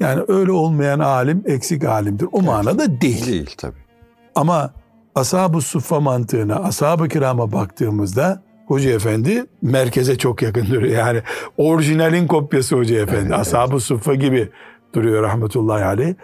[0.00, 2.28] Yani öyle olmayan alim eksik alimdir.
[2.32, 2.46] O evet.
[2.46, 3.26] manada değil.
[3.26, 3.86] Değil tabii.
[4.34, 4.70] Ama
[5.14, 10.98] ashab-ı suffa mantığına, ashab-ı kirama baktığımızda Hoca Efendi merkeze çok yakın duruyor.
[10.98, 11.22] Yani
[11.56, 13.26] orijinalin kopyası Hoca Efendi.
[13.26, 13.82] Evet, Ashab-ı evet.
[13.82, 14.48] Suffa gibi
[14.94, 16.14] duruyor rahmetullahi aleyh.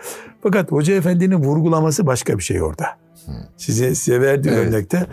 [0.43, 2.87] Fakat Hoca Efendi'nin vurgulaması başka bir şey orada.
[3.57, 4.69] Size, size verdiğim evet.
[4.69, 5.07] örnekte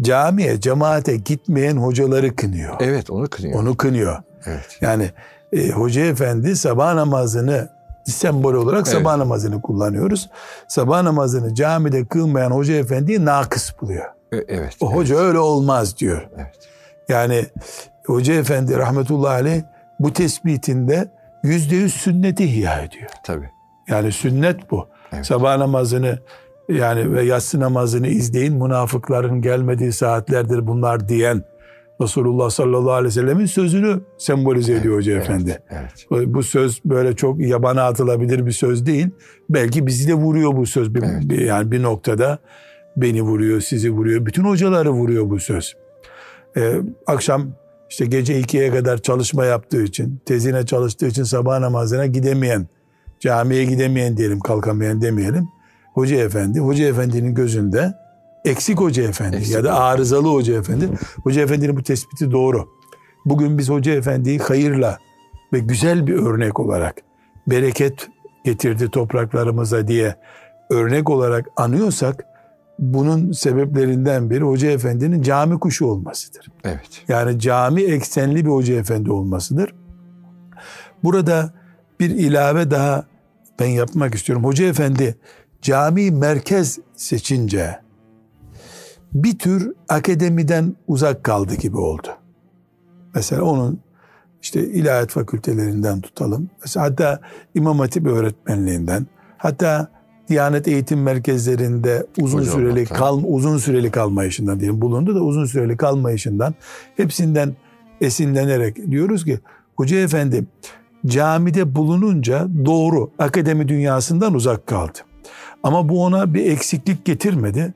[0.00, 2.76] camiye, cemaate gitmeyen hocaları kınıyor.
[2.80, 3.60] Evet onu kınıyor.
[3.60, 4.16] Onu kınıyor.
[4.46, 4.78] Evet.
[4.80, 5.10] Yani
[5.52, 7.68] e, Hoca Efendi sabah namazını
[8.10, 8.98] sembol olarak evet.
[8.98, 10.30] sabah namazını kullanıyoruz.
[10.68, 14.04] Sabah namazını camide kılmayan Hoca Efendi'yi nakıs buluyor.
[14.32, 14.76] E, evet.
[14.80, 15.24] O hoca evet.
[15.24, 16.28] öyle olmaz diyor.
[16.36, 16.68] Evet.
[17.08, 17.46] Yani
[18.06, 19.62] Hoca Efendi rahmetullahi aleyh
[20.00, 21.08] bu tespitinde
[21.42, 23.10] yüzde yüz sünneti ihya ediyor.
[23.24, 23.50] Tabii.
[23.88, 24.88] Yani sünnet bu.
[25.12, 25.26] Evet.
[25.26, 26.18] Sabah namazını
[26.68, 31.42] yani ve yatsı namazını izleyin münafıkların gelmediği saatlerdir bunlar diyen
[32.00, 35.62] Resulullah sallallahu aleyhi ve sellemin sözünü sembolize ediyor Hoca evet, Efendi.
[35.70, 36.06] Evet.
[36.34, 39.08] Bu söz böyle çok yabana atılabilir bir söz değil.
[39.50, 41.22] Belki bizi de vuruyor bu söz bir, evet.
[41.24, 42.38] bir, yani bir noktada.
[42.96, 44.26] Beni vuruyor, sizi vuruyor.
[44.26, 45.76] Bütün hocaları vuruyor bu söz.
[46.56, 46.74] Ee,
[47.06, 47.46] akşam
[47.90, 52.68] işte gece ikiye kadar çalışma yaptığı için, tezine çalıştığı için sabah namazına gidemeyen,
[53.20, 55.48] camiye gidemeyen diyelim, kalkamayan demeyelim.
[55.94, 57.94] Hoca efendi, hoca efendinin gözünde
[58.44, 59.54] eksik hoca efendi eksik.
[59.54, 60.88] ya da arızalı hoca efendi.
[61.22, 62.68] Hoca efendinin bu tespiti doğru.
[63.24, 64.98] Bugün biz hoca efendiyi hayırla
[65.52, 66.94] ve güzel bir örnek olarak
[67.46, 68.08] bereket
[68.44, 70.16] getirdi topraklarımıza diye
[70.70, 72.24] örnek olarak anıyorsak
[72.78, 76.46] bunun sebeplerinden biri Hoca Efendi'nin cami kuşu olmasıdır.
[76.64, 77.04] Evet.
[77.08, 79.74] Yani cami eksenli bir Hoca Efendi olmasıdır.
[81.04, 81.52] Burada
[82.00, 83.04] bir ilave daha
[83.60, 84.44] ben yapmak istiyorum.
[84.44, 85.18] Hoca Efendi
[85.62, 87.78] cami merkez seçince
[89.14, 92.08] bir tür akademiden uzak kaldı gibi oldu.
[93.14, 93.80] Mesela onun
[94.42, 96.50] işte ilahiyat fakültelerinden tutalım.
[96.60, 97.20] Mesela hatta
[97.54, 99.06] İmam Hatip öğretmenliğinden
[99.38, 99.88] hatta
[100.28, 105.76] Diyanet eğitim merkezlerinde uzun Hocam, süreli kal uzun süreli kalmayışından diyelim bulundu da uzun süreli
[105.76, 106.54] kalmayışından
[106.96, 107.56] hepsinden
[108.00, 109.40] esinlenerek diyoruz ki
[109.76, 110.44] Hoca Efendi
[111.06, 114.98] camide bulununca doğru akademi dünyasından uzak kaldı.
[115.62, 117.74] Ama bu ona bir eksiklik getirmedi.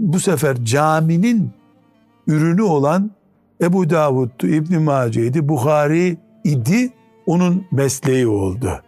[0.00, 1.50] Bu sefer caminin
[2.26, 3.10] ürünü olan
[3.62, 6.92] Ebu Davud'tu, İbn Mace'ydi, Bukhari idi,
[7.26, 8.82] onun mesleği oldu.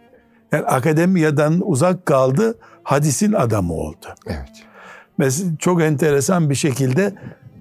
[0.51, 4.05] Yani akademiyadan uzak kaldı hadisin adamı oldu.
[4.27, 4.63] Evet.
[5.17, 7.15] Mesela çok enteresan bir şekilde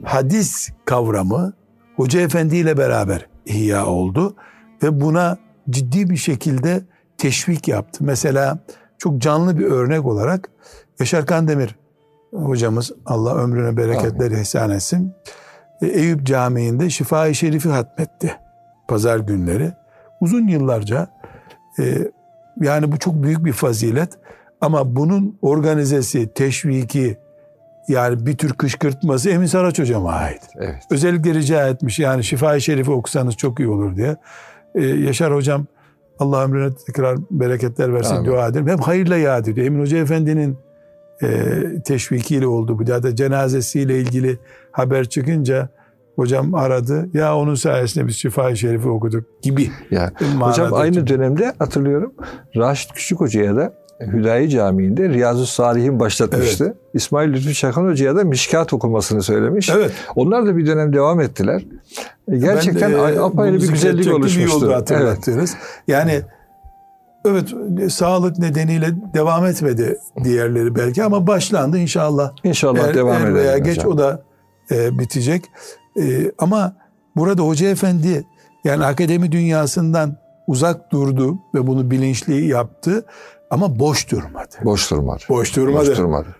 [0.04, 1.52] hadis kavramı
[1.96, 4.36] Hoca Efendi ile beraber ihya oldu
[4.82, 5.38] ve buna
[5.70, 6.82] ciddi bir şekilde
[7.18, 8.04] teşvik yaptı.
[8.04, 8.58] Mesela
[8.98, 10.50] çok canlı bir örnek olarak
[11.00, 11.76] Yaşar Kandemir
[12.32, 15.14] hocamız Allah ömrüne bereketler ihsan etsin.
[15.82, 18.36] Eyüp Camii'nde Şifa-i Şerif'i hatmetti
[18.88, 19.72] pazar günleri.
[20.20, 21.08] Uzun yıllarca
[21.78, 21.98] e,
[22.60, 24.12] yani bu çok büyük bir fazilet.
[24.60, 27.18] Ama bunun organizesi, teşviki
[27.88, 30.42] yani bir tür kışkırtması Emin Saraç hocama ait.
[30.56, 30.82] Evet.
[30.90, 34.16] Özellikle rica etmiş yani Şifa-i Şerif'i okusanız çok iyi olur diye.
[34.74, 35.66] Ee, Yaşar hocam
[36.18, 38.30] Allah ömrüne tekrar bereketler versin Amin.
[38.30, 38.68] dua ederim.
[38.68, 39.66] Hem hayırla yad ediyor.
[39.66, 40.56] Emin Hoca Efendi'nin e,
[41.84, 42.78] teşvikiyle oldu.
[42.78, 44.38] Bu da cenazesiyle ilgili
[44.72, 45.68] haber çıkınca
[46.16, 47.08] hocam aradı.
[47.14, 49.70] Ya onun sayesinde biz Şifa-i Şerif'i okuduk gibi.
[49.90, 52.12] Ya, hocam aynı dönemde hatırlıyorum.
[52.56, 56.64] Raşit Küçük Hoca'ya da Hüdayi Camii'nde Riyazu Salih'in başlatmıştı.
[56.64, 56.76] Evet.
[56.94, 59.70] İsmail Lütfü Çakan Hoca'ya da Mişkat okumasını söylemiş.
[59.70, 59.92] Evet.
[60.16, 61.62] Onlar da bir dönem devam ettiler.
[62.28, 64.66] Gerçekten ben, e, apayrı bir güzellik oluşmuştu.
[64.66, 65.54] İyi hatırlattınız.
[65.54, 65.82] Evet.
[65.88, 66.22] Yani
[67.24, 67.54] evet
[67.92, 72.32] sağlık nedeniyle devam etmedi diğerleri belki ama başlandı inşallah.
[72.44, 73.92] İnşallah er, devam er veya geç hocam.
[73.92, 74.22] o da
[74.70, 75.44] e, bitecek.
[76.00, 76.76] E, ama
[77.16, 78.24] burada Hoca Efendi
[78.64, 83.04] yani akademi dünyasından uzak durdu ve bunu bilinçli yaptı.
[83.50, 84.54] Ama boş durmadı.
[84.64, 85.22] Boş durmadı.
[85.28, 85.90] Boş durmadı.
[85.90, 86.36] Boş durmadı.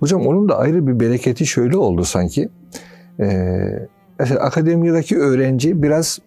[0.00, 2.48] Hocam onun da ayrı bir bereketi şöyle oldu sanki.
[3.20, 6.18] Ee, mesela akademideki öğrenci biraz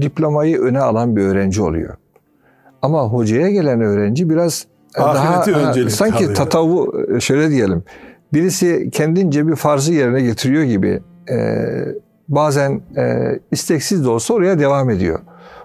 [0.00, 1.96] diplomayı öne alan bir öğrenci oluyor.
[2.84, 4.66] Ama hocaya gelen öğrenci biraz
[4.96, 7.84] Ahireti daha ha, sanki tatavu e, şöyle diyelim.
[8.32, 11.36] Birisi kendince bir farzı yerine getiriyor gibi e,
[12.28, 15.18] bazen e, isteksiz de olsa oraya devam ediyor.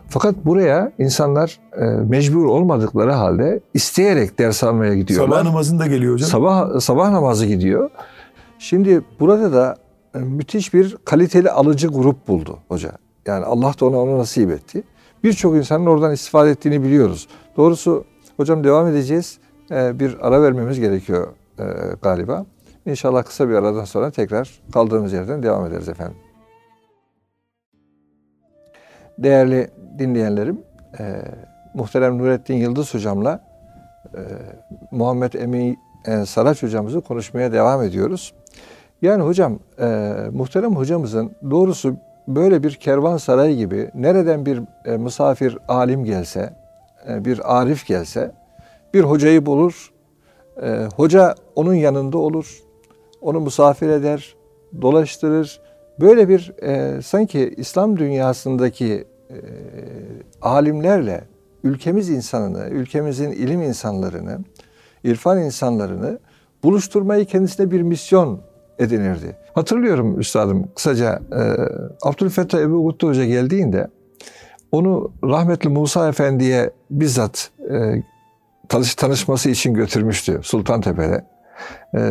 [0.07, 5.37] Fakat buraya insanlar e, mecbur olmadıkları halde isteyerek ders almaya gidiyorlar.
[5.37, 6.29] Sabah namazında geliyor hocam.
[6.29, 7.89] Sabah sabah namazı gidiyor.
[8.59, 9.77] Şimdi burada da
[10.15, 12.91] e, müthiş bir kaliteli alıcı grup buldu hoca.
[13.25, 14.83] Yani Allah da ona onu nasip etti.
[15.23, 17.27] Birçok insanın oradan istifade ettiğini biliyoruz.
[17.57, 18.05] Doğrusu
[18.37, 19.39] hocam devam edeceğiz.
[19.71, 21.27] E, bir ara vermemiz gerekiyor
[21.59, 21.63] e,
[22.01, 22.45] galiba.
[22.85, 26.17] İnşallah kısa bir aradan sonra tekrar kaldığımız yerden devam ederiz efendim.
[29.17, 30.61] Değerli dinleyenlerim,
[30.99, 31.21] e,
[31.73, 33.43] muhterem Nurettin Yıldız hocamla
[34.13, 34.21] e,
[34.91, 38.33] Muhammed Emin e, Saraç hocamızı konuşmaya devam ediyoruz.
[39.01, 41.95] Yani hocam, e, muhterem hocamızın doğrusu
[42.35, 46.53] böyle bir kervansaray gibi nereden bir e, misafir alim gelse,
[47.09, 48.31] e, bir arif gelse,
[48.93, 49.91] bir hocayı bulur,
[50.61, 52.63] e, hoca onun yanında olur,
[53.21, 54.35] onu misafir eder,
[54.81, 55.61] dolaştırır.
[55.99, 59.37] Böyle bir e, sanki İslam dünyasındaki e,
[60.41, 61.23] alimlerle
[61.63, 64.39] ülkemiz insanını, ülkemizin ilim insanlarını,
[65.03, 66.19] irfan insanlarını
[66.63, 68.39] buluşturmayı kendisine bir misyon
[68.79, 69.37] edinirdi.
[69.59, 71.41] Hatırlıyorum üstadım kısaca e,
[72.03, 73.87] Abdülfettah Ebu Guttu Hoca geldiğinde
[74.71, 78.03] onu rahmetli Musa Efendi'ye bizzat e,
[78.69, 81.25] tanış, tanışması için götürmüştü Sultantepe'de.
[81.95, 82.01] E,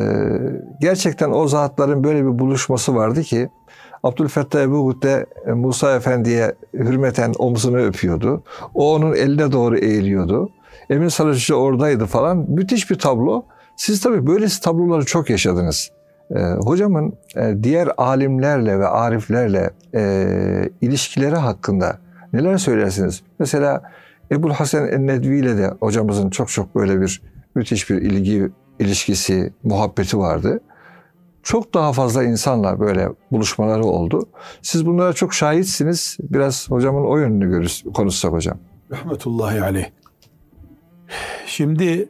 [0.81, 3.49] gerçekten o zatların böyle bir buluşması vardı ki
[4.03, 8.43] Abdülfettah Ebu Gut'te e, Musa Efendi'ye hürmeten omzunu öpüyordu.
[8.75, 10.51] O onun eline doğru eğiliyordu.
[10.91, 12.47] Emin Sarıcı oradaydı falan.
[12.49, 13.45] Müthiş bir tablo.
[13.77, 15.98] Siz tabii böyle tabloları çok yaşadınız.
[16.37, 21.99] Ee, hocamın e, diğer alimlerle ve ariflerle e, ilişkileri hakkında
[22.33, 23.23] neler söylersiniz?
[23.39, 23.83] Mesela
[24.33, 27.23] Ebul Hasan Ennedvi ile de hocamızın çok çok böyle bir
[27.55, 30.61] müthiş bir ilgi ilişkisi, muhabbeti vardı
[31.49, 34.29] çok daha fazla insanla böyle buluşmaları oldu.
[34.63, 36.17] Siz bunlara çok şahitsiniz.
[36.21, 38.59] Biraz hocamın o yönünü görürüz, konuşsak hocam.
[38.91, 39.87] Rahmetullahi aleyh.
[41.47, 42.09] Şimdi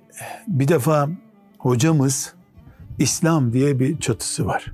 [0.48, 1.08] bir defa
[1.58, 2.34] hocamız
[2.98, 4.72] İslam diye bir çatısı var.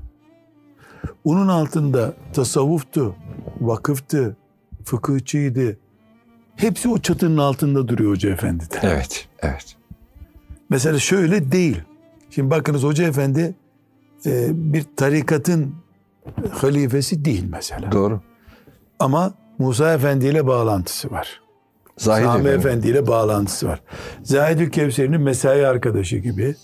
[1.24, 3.14] Onun altında tasavvuftu,
[3.60, 4.36] vakıftı,
[4.84, 5.78] fıkıhçıydı.
[6.56, 8.78] Hepsi o çatının altında duruyor Hoca Efendi'de.
[8.82, 9.76] Evet, evet.
[10.70, 11.82] Mesela şöyle değil.
[12.30, 13.54] Şimdi bakınız Hoca Efendi
[14.26, 15.74] e, bir tarikatın
[16.50, 17.92] halifesi değil mesela.
[17.92, 18.20] Doğru.
[18.98, 21.40] Ama Musa Efendi ile bağlantısı var.
[21.98, 22.88] Zahid Sami Efendi.
[22.88, 23.82] İle bağlantısı var.
[24.22, 26.54] Zahid Kevser'in mesai arkadaşı gibi.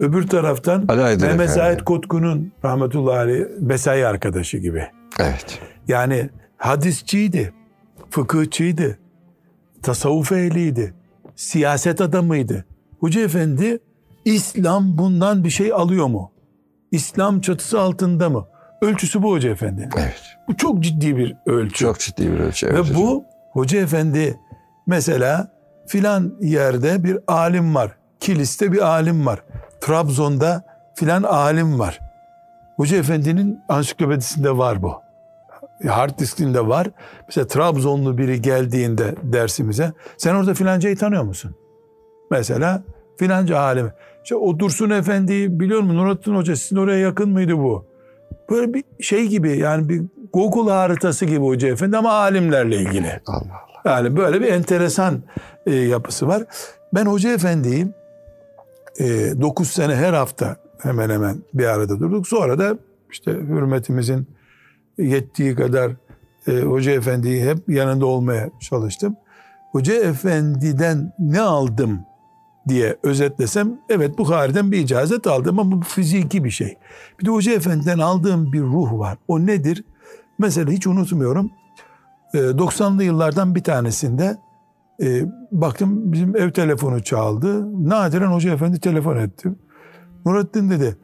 [0.00, 0.86] Öbür taraftan
[1.20, 4.86] Mehmet Zahid Kotku'nun rahmetullahi aleyh mesai arkadaşı gibi.
[5.20, 5.60] Evet.
[5.88, 7.52] Yani hadisçiydi,
[8.10, 8.98] fıkıhçıydı,
[9.82, 10.94] tasavvuf ehliydi,
[11.36, 12.64] siyaset adamıydı.
[13.00, 13.78] Hoca Efendi
[14.24, 16.32] İslam bundan bir şey alıyor mu?
[16.92, 18.46] İslam çatısı altında mı?
[18.82, 19.88] Ölçüsü bu Hoca Efendi.
[19.98, 20.22] Evet.
[20.48, 21.74] Bu çok ciddi bir ölçü.
[21.74, 22.66] Çok ciddi bir ölçü.
[22.66, 22.96] Evet Ve hocam.
[22.96, 24.40] bu Hoca Efendi
[24.86, 25.52] mesela
[25.86, 27.96] filan yerde bir alim var.
[28.20, 29.42] Kilis'te bir alim var.
[29.86, 30.62] Trabzon'da
[30.94, 32.00] filan alim var.
[32.76, 34.92] Hoca Efendi'nin ansiklopedisinde var bu.
[35.88, 36.88] Hard diskinde var.
[37.28, 41.54] Mesela Trabzonlu biri geldiğinde dersimize sen orada filancayı tanıyor musun?
[42.30, 42.82] Mesela
[43.18, 43.92] filanca alimi.
[44.24, 45.96] İşte o Dursun Efendi'yi biliyor musun?
[45.96, 47.84] Nurattin Hoca sizin oraya yakın mıydı bu?
[48.50, 53.20] Böyle bir şey gibi yani bir Google haritası gibi Hoca Efendi ama alimlerle ilgili.
[53.26, 53.36] Allah
[53.84, 53.96] Allah.
[53.96, 55.22] Yani böyle bir enteresan
[55.66, 56.42] e, yapısı var.
[56.94, 57.86] Ben Hoca Efendi'yi
[59.00, 62.28] e, sene her hafta hemen hemen bir arada durduk.
[62.28, 62.78] Sonra da
[63.12, 64.26] işte hürmetimizin
[64.98, 65.92] yettiği kadar
[66.48, 69.16] e, Hoca Efendi'yi hep yanında olmaya çalıştım.
[69.72, 72.00] Hoca Efendi'den ne aldım
[72.68, 76.76] diye özetlesem evet Bukhari'den bir icazet aldım ama bu fiziki bir şey.
[77.20, 79.18] Bir de Hoca Efendi'den aldığım bir ruh var.
[79.28, 79.84] O nedir?
[80.38, 81.50] Mesela hiç unutmuyorum.
[82.34, 84.36] 90'lı ee, yıllardan bir tanesinde
[85.02, 87.72] e, baktım bizim ev telefonu çaldı.
[87.88, 89.52] Nadiren Hoca Efendi telefon etti.
[90.26, 90.96] Nurattin dedi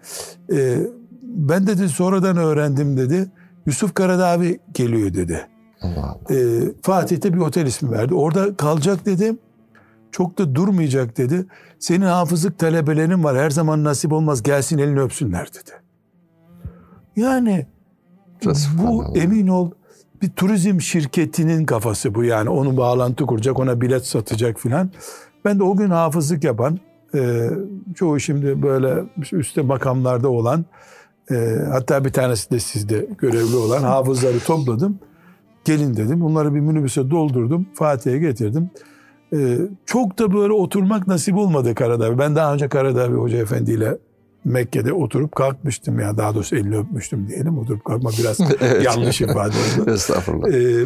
[0.52, 0.78] e,
[1.22, 3.30] ben dedi sonradan öğrendim dedi.
[3.66, 5.46] Yusuf Karadavi geliyor dedi.
[5.82, 6.36] Allah Allah.
[6.36, 8.14] Ee, Fatih'te bir otel ismi verdi.
[8.14, 9.36] Orada kalacak dedi.
[10.12, 11.46] Çok da durmayacak dedi.
[11.78, 13.36] Senin hafızlık talebelerin var.
[13.36, 14.42] Her zaman nasip olmaz.
[14.42, 15.70] Gelsin elini öpsünler dedi.
[17.16, 17.66] Yani
[18.78, 19.70] bu emin ol
[20.22, 22.48] bir turizm şirketinin kafası bu yani.
[22.50, 24.90] Onu bağlantı kuracak, ona bilet satacak filan.
[25.44, 26.78] Ben de o gün hafızlık yapan,
[27.14, 27.50] e,
[27.94, 30.64] çoğu şimdi böyle üstte makamlarda olan,
[31.30, 34.98] e, hatta bir tanesi de sizde görevli olan hafızları topladım.
[35.64, 36.20] Gelin dedim.
[36.20, 37.66] Bunları bir minibüse doldurdum.
[37.74, 38.70] Fatih'e getirdim.
[39.32, 42.18] E, çok da böyle oturmak nasip olmadı Karadavi.
[42.18, 43.98] Ben daha önce Karadavi Hoca Efendi ile
[44.44, 47.58] Mekke'de oturup kalkmıştım ya daha doğrusu elini öpmüştüm diyelim.
[47.58, 48.84] Oturup kalkma biraz Evet.
[48.84, 49.90] yanlış ifade oldu.
[49.94, 50.48] Estağfurullah.
[50.54, 50.84] Ee,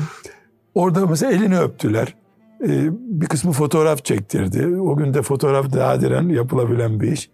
[0.75, 2.15] orada mesela elini öptüler.
[2.65, 4.67] Ee, bir kısmı fotoğraf çektirdi.
[4.81, 7.31] O gün de fotoğraf nadiren yapılabilen bir iş.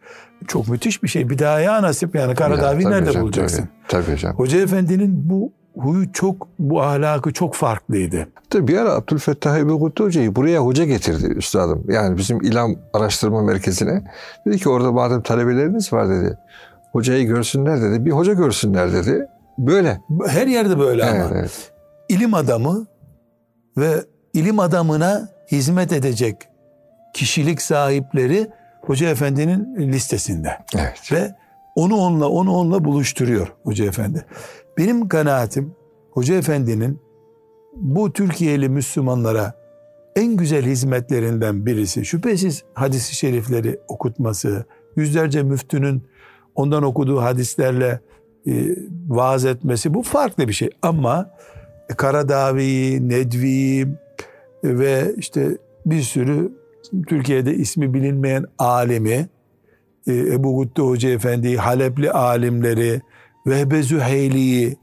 [0.49, 1.29] Çok müthiş bir şey.
[1.31, 3.69] Bir daha ya nasip yani Karadavi'yi Ya, nerede hocam, bulacaksın?
[3.89, 4.35] Tabii, tabii hocam.
[4.35, 8.29] Hoca Efendi'nin bu huyu çok, bu ahlakı çok farklıydı.
[8.51, 11.85] Tabii bir ara Abdülfettah Ebu Kutu Hoca'yı buraya hoca getirdi üstadım.
[11.89, 14.03] Yani bizim İlam Araştırma Merkezi'ne.
[14.47, 16.39] Dedi ki orada madem talebeleriniz var dedi.
[16.93, 18.05] Hocayı görsünler dedi.
[18.05, 19.27] Bir hoca görsünler dedi.
[19.59, 20.01] Böyle.
[20.29, 21.39] Her yerde böyle Evet, ama.
[21.39, 21.73] evet.
[22.09, 22.87] ilim adamı
[23.77, 23.95] ve
[24.35, 26.37] ilim adamına hizmet edecek
[27.15, 28.51] kişilik sahipleri
[28.83, 30.59] Hoca Efendi'nin listesinde.
[30.79, 31.13] Evet.
[31.13, 31.35] Ve
[31.75, 34.25] onu onunla onu onunla buluşturuyor Hoca Efendi.
[34.83, 35.73] Benim kanaatim
[36.11, 36.99] Hoca Efendi'nin
[37.77, 39.55] bu Türkiye'li Müslümanlara
[40.17, 44.65] en güzel hizmetlerinden birisi şüphesiz hadisi şerifleri okutması,
[44.97, 46.03] yüzlerce müftünün
[46.55, 48.01] ondan okuduğu hadislerle
[48.47, 48.77] e,
[49.09, 50.71] vaaz etmesi bu farklı bir şey.
[50.83, 51.31] Ama
[51.97, 53.89] Karadavi, Nedvi
[54.65, 56.53] ve işte bir sürü
[57.07, 59.29] Türkiye'de ismi bilinmeyen alemi
[60.07, 63.01] e, Ebu Gutte Hoca Efendi, Halepli alimleri,
[63.47, 64.77] Vehbe Züheyli'yi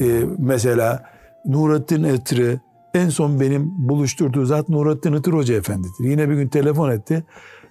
[0.00, 1.04] e, mesela
[1.46, 2.60] Nurattin Itır'ı
[2.94, 6.04] en son benim buluşturduğu zat Nurattin Itır Hoca Efendi'dir.
[6.10, 7.24] Yine bir gün telefon etti.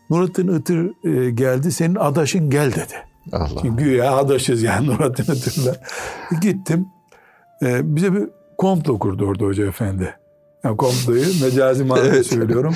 [0.09, 2.93] Nurattin Itır e, geldi senin adaşın gel dedi.
[3.31, 3.61] Allah.
[3.61, 5.75] Çünkü güya adaşız yani Nurattin Itır'la.
[6.41, 6.85] Gittim.
[7.63, 10.15] E, bize bir komplo kurdu orada Hoca Efendi.
[10.63, 12.75] Yani komployu mecazi manada söylüyorum.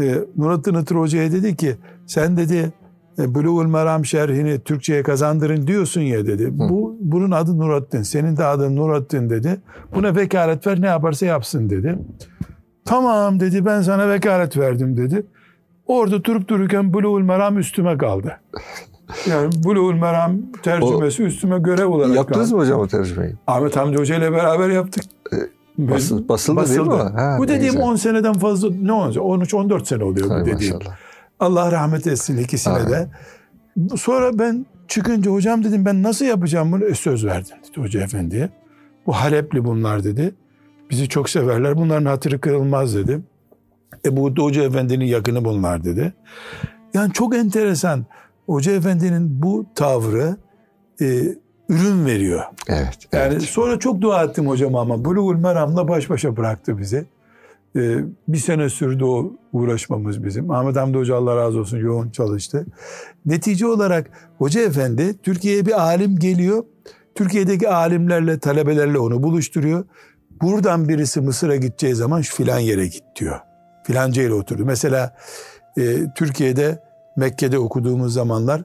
[0.00, 2.72] E, Nurattin Itır Hoca'ya dedi ki sen dedi
[3.20, 6.48] e, Buluğul Meram şerhini Türkçe'ye kazandırın diyorsun ya dedi.
[6.52, 8.02] Bu bunun adı Nurattin.
[8.02, 9.60] Senin de adın Nurattin dedi.
[9.94, 11.98] Buna vekalet ver ne yaparsa yapsın dedi.
[12.84, 15.26] Tamam dedi ben sana vekalet verdim dedi.
[15.86, 18.40] Orada durup dururken Buluğul Meram üstüme kaldı.
[19.30, 22.56] Yani Buluğul Meram tercümesi üstüme görev olarak Yaptınız kaldı.
[22.56, 23.34] mı hocam o tercümeyi?
[23.46, 25.04] Ahmet Hamdi Hoca ile beraber yaptık.
[25.78, 26.98] Basıl- basıldı değil mi o?
[26.98, 27.82] Ha, bu dediğim güzel.
[27.88, 29.24] 10 seneden fazla ne olacak?
[29.24, 30.74] 13-14 sene oluyor bu Hay dediğim.
[30.74, 30.96] maşallah.
[31.40, 32.90] Allah rahmet etsin ikisine Amin.
[32.90, 33.08] de.
[33.96, 36.84] Sonra ben çıkınca hocam dedim ben nasıl yapacağım bunu?
[36.84, 38.50] E, söz verdim dedi hoca efendiye.
[39.06, 40.34] Bu Halepli bunlar dedi.
[40.90, 41.76] Bizi çok severler.
[41.76, 43.20] Bunların hatırı kırılmaz dedi.
[44.06, 46.12] E bu da hoca efendinin yakını bunlar dedi.
[46.94, 48.06] Yani çok enteresan.
[48.46, 50.36] Hoca efendinin bu tavrı
[51.00, 51.06] e,
[51.68, 52.42] ürün veriyor.
[52.68, 52.98] Evet.
[53.12, 53.42] Yani evet.
[53.42, 57.06] sonra çok dua ettim hocama ama Bulugul Meram'la baş başa bıraktı bizi.
[57.76, 60.50] Ee, bir sene sürdü o uğraşmamız bizim.
[60.50, 62.66] Ahmet Hamdi Hoca Allah razı olsun yoğun çalıştı.
[63.26, 66.64] Netice olarak Hoca Efendi Türkiye'ye bir alim geliyor.
[67.14, 69.84] Türkiye'deki alimlerle, talebelerle onu buluşturuyor.
[70.42, 73.38] Buradan birisi Mısır'a gideceği zaman şu filan yere git diyor.
[73.84, 74.64] Filanca yere oturdu.
[74.64, 75.16] Mesela
[75.78, 76.82] e, Türkiye'de
[77.16, 78.62] Mekke'de okuduğumuz zamanlar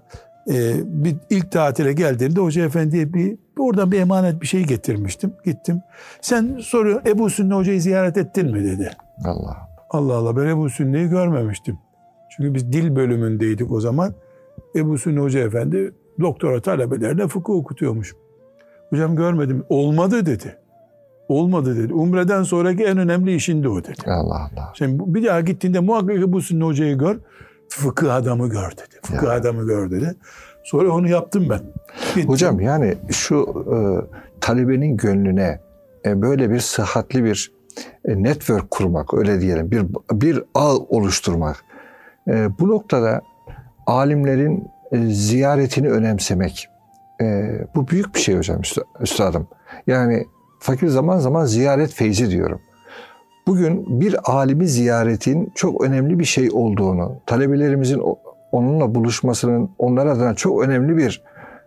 [0.50, 5.34] e, bir ilk tatile geldiğimde Hoca Efendi'ye bir oradan bir emanet bir şey getirmiştim.
[5.46, 5.82] Gittim.
[6.22, 8.92] Sen soruyor Ebu Sünni Hoca'yı ziyaret ettin mi dedi.
[9.26, 9.70] Allah.
[9.90, 11.78] Allah Allah ben Ebu Sünni'yi görmemiştim.
[12.30, 14.14] Çünkü biz dil bölümündeydik o zaman.
[14.76, 18.16] Ebu Sünni Hoca Efendi doktora talebelerine fıkıh okutuyormuş.
[18.90, 19.66] Hocam görmedim.
[19.70, 20.58] Olmadı dedi.
[21.28, 21.94] Olmadı dedi.
[21.94, 24.02] Umreden sonraki en önemli işindi o dedi.
[24.08, 24.72] Allah Allah.
[24.74, 27.18] Şimdi bir daha gittiğinde muhakkak Ebu Sünni Hoca'yı gör.
[27.70, 29.00] Fıkıh adamı gör dedi.
[29.02, 30.16] Fıkıh adamı gör dedi.
[30.64, 31.62] Sonra onu yaptım ben.
[32.16, 32.30] Gittim.
[32.30, 33.78] Hocam yani şu e,
[34.42, 35.62] talebenin gönlüne
[36.06, 37.52] e, böyle bir sıhhatli bir
[38.06, 41.66] e, network kurmak öyle diyelim bir bir ağ oluşturmak.
[42.28, 43.22] E, bu noktada
[43.88, 46.68] alimlerin e, ziyaretini önemsemek
[47.22, 49.48] e, bu büyük bir şey hocam üsta- üstadım.
[49.88, 50.26] Yani
[50.60, 52.62] fakir zaman zaman ziyaret feyzi diyorum.
[53.48, 58.02] Bugün bir alimi ziyaretin çok önemli bir şey olduğunu, talebelerimizin
[58.52, 61.24] onunla buluşmasının onlar adına çok önemli bir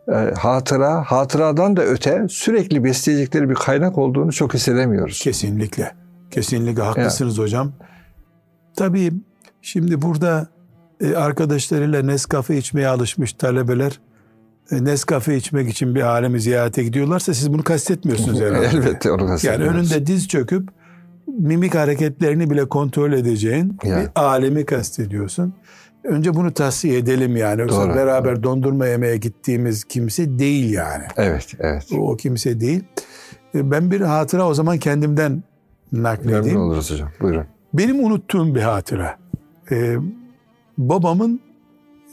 [0.09, 5.21] e, hatıra, hatıradan da öte sürekli besleyecekleri bir kaynak olduğunu çok hissedemiyoruz.
[5.23, 5.93] Kesinlikle.
[6.31, 7.73] Kesinlikle haklısınız hocam.
[8.77, 9.13] Tabii
[9.63, 10.47] şimdi burada
[11.01, 14.01] e, arkadaşlarıyla Nescafe içmeye alışmış talebeler
[14.71, 18.67] e, Nescafe içmek için bir alemi ziyarete gidiyorlarsa siz bunu kastetmiyorsunuz herhalde.
[18.67, 19.93] Elbette onu Yani kastetmiyoruz.
[19.93, 20.78] önünde diz çöküp
[21.39, 23.97] mimik hareketlerini bile kontrol edeceğin Ya.
[24.01, 25.55] bir alemi kastediyorsun.
[26.05, 27.69] Önce bunu tahsiye edelim yani.
[27.69, 27.95] Doğru.
[27.95, 31.05] beraber dondurma yemeye gittiğimiz kimse değil yani.
[31.17, 31.87] Evet, evet.
[31.93, 32.85] O, o kimse değil.
[33.55, 35.43] E, Ben bir hatıra o zaman kendimden
[35.93, 36.61] Memnun nakledeyim.
[36.61, 37.09] oluruz hocam.
[37.21, 37.45] Buyurun.
[37.75, 39.17] Benim unuttuğum bir hatıra.
[39.71, 39.97] Ee,
[40.79, 41.41] babamın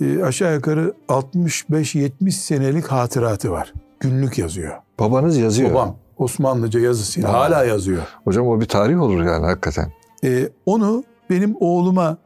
[0.02, 3.74] e, aşağı yukarı 65-70 senelik hatıratı var.
[4.00, 4.74] Günlük yazıyor.
[5.00, 5.70] Babanız yazıyor.
[5.70, 7.34] Babam Osmanlıca yazısıyla Aa.
[7.34, 8.02] hala yazıyor.
[8.24, 9.92] Hocam o bir tarih olur yani hakikaten.
[10.24, 12.18] Ee, onu benim oğluma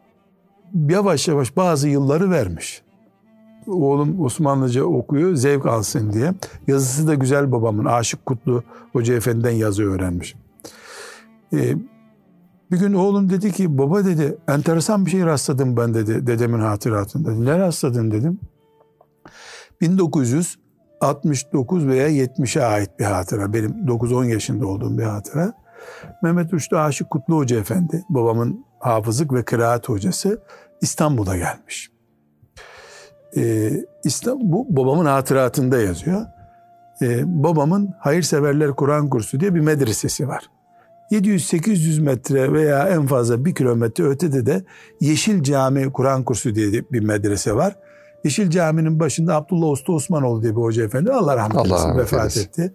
[0.89, 2.81] yavaş yavaş bazı yılları vermiş.
[3.67, 6.33] Oğlum Osmanlıca okuyor zevk alsın diye.
[6.67, 7.85] Yazısı da güzel babamın.
[7.85, 8.63] Aşık Kutlu
[8.93, 10.35] Hoca Efendi'den yazı öğrenmiş.
[11.53, 11.75] Ee,
[12.71, 17.31] bir gün oğlum dedi ki baba dedi enteresan bir şey rastladım ben dedi dedemin hatıratında.
[17.31, 18.39] Ne rastladın dedim.
[21.01, 23.53] 1969 veya 70'e ait bir hatıra.
[23.53, 25.53] Benim 9-10 yaşında olduğum bir hatıra.
[26.23, 30.41] Mehmet Rüştü Aşık Kutlu Hoca Efendi, babamın hafızlık ve kıraat hocası
[30.81, 31.91] İstanbul'a gelmiş.
[33.37, 33.71] Ee,
[34.03, 36.25] İstanbul, bu babamın hatıratında yazıyor.
[37.01, 40.49] Ee, babamın Hayırseverler Kur'an kursu diye bir medresesi var.
[41.11, 44.63] 700-800 metre veya en fazla bir kilometre ötede de
[45.01, 47.75] Yeşil Cami Kur'an kursu diye bir medrese var.
[48.23, 52.01] Yeşil Cami'nin başında Abdullah Usta Osmanoğlu diye bir hoca efendi Allah rahmet Allah eylesin rahmet
[52.01, 52.41] vefat eylesin.
[52.41, 52.73] etti.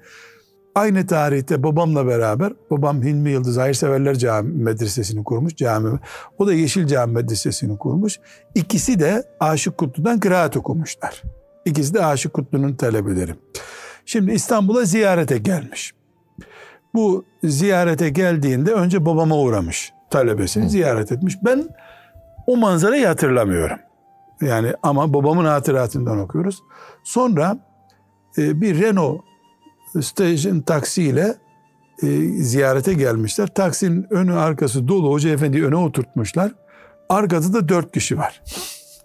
[0.74, 5.99] Aynı tarihte babamla beraber babam Hilmi Yıldız Hayırseverler Cami Medresesi'ni kurmuş cami.
[6.38, 8.20] O da Yeşil Cami Medresesi'ni kurmuş.
[8.55, 11.22] İkisi de Aşık Kutlu'dan kıraat okumuşlar.
[11.64, 13.34] İkisi de Aşık Kutlu'nun talebeleri.
[14.07, 15.95] Şimdi İstanbul'a ziyarete gelmiş.
[16.95, 19.92] Bu ziyarete geldiğinde önce babama uğramış.
[20.11, 21.36] Talebesini ziyaret etmiş.
[21.45, 21.68] Ben
[22.47, 23.78] o manzarayı hatırlamıyorum.
[24.45, 26.62] Yani ama babamın hatıratından okuyoruz.
[27.05, 27.59] Sonra
[28.38, 29.20] e, bir Renault
[30.01, 31.34] station taksiyle
[32.03, 32.07] e,
[32.42, 33.47] ziyarete gelmişler.
[33.47, 35.12] Taksinin önü arkası dolu.
[35.12, 36.53] Hoca efendi öne oturtmuşlar.
[37.09, 38.42] Arkada da dört kişi var.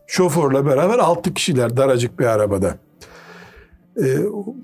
[0.07, 2.77] Şoförle beraber altı kişiler daracık bir arabada.
[4.03, 4.17] E,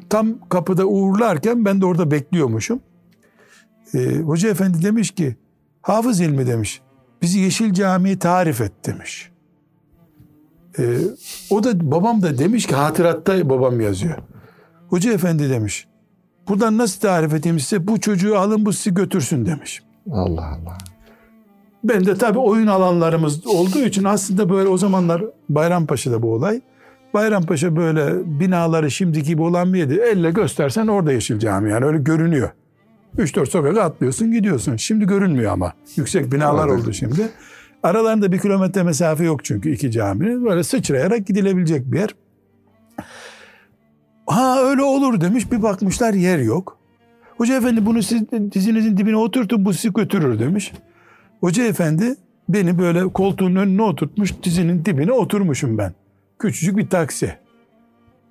[0.10, 2.80] tam kapıda uğurlarken ben de orada bekliyormuşum.
[3.94, 5.36] E, Hoca efendi demiş ki
[5.86, 6.82] Hafız ilmi demiş.
[7.22, 9.32] Bizi Yeşil Camii'ye tarif et demiş.
[10.80, 10.84] E,
[11.50, 14.18] o da babam da demiş ki hatıratta babam yazıyor.
[14.90, 15.88] Hoca efendi demiş.
[16.48, 17.88] Buradan nasıl tarif edeyim size?
[17.88, 19.84] Bu çocuğu alın bu sizi götürsün demiş.
[20.12, 20.78] Allah Allah.
[21.84, 26.62] Ben de tabii oyun alanlarımız olduğu için aslında böyle o zamanlar Bayrampaşa'da bu olay.
[27.14, 29.94] Bayrampaşa böyle binaları şimdiki gibi olan bir yerdi.
[29.94, 32.50] Elle göstersen orada Yeşil Cami yani öyle görünüyor.
[33.18, 34.76] 3-4 sokak atlıyorsun gidiyorsun.
[34.76, 35.74] Şimdi görünmüyor ama.
[35.96, 37.30] Yüksek binalar oldu şimdi.
[37.84, 40.46] Aralarında bir kilometre mesafe yok çünkü iki caminin.
[40.46, 42.10] Böyle sıçrayarak gidilebilecek bir yer.
[44.28, 45.52] Ha öyle olur demiş.
[45.52, 46.78] Bir bakmışlar yer yok.
[47.38, 50.74] Hoca efendi bunu siz dizinizin dibine oturtun bu sizi götürür demiş.
[51.40, 52.16] Hoca efendi
[52.50, 55.94] beni böyle koltuğun önüne oturtmuş dizinin dibine oturmuşum ben.
[56.40, 57.36] Küçücük bir taksi.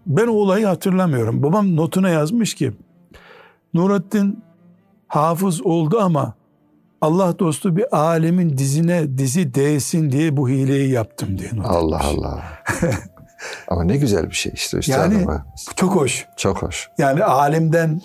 [0.07, 1.42] Ben o olayı hatırlamıyorum.
[1.42, 2.72] Babam notuna yazmış ki
[3.74, 4.42] Nurattin
[5.09, 6.34] hafız oldu ama
[7.05, 12.00] Allah dostu bir alemin dizine dizi değsin diye bu hileyi yaptım diye Allah.
[12.05, 12.42] Allah.
[13.68, 15.42] Ama ne güzel bir şey işte Yani üstadım.
[15.76, 16.26] çok hoş.
[16.36, 16.88] Çok hoş.
[16.98, 18.00] Yani alemden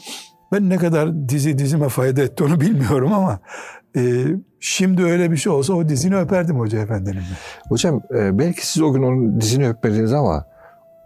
[0.51, 3.39] ben ne kadar dizi dizime fayda etti onu bilmiyorum ama
[3.95, 4.25] e,
[4.59, 7.23] şimdi öyle bir şey olsa o dizini öperdim hoca efendinin.
[7.69, 10.45] Hocam e, belki siz o gün onun dizini öpmediniz ama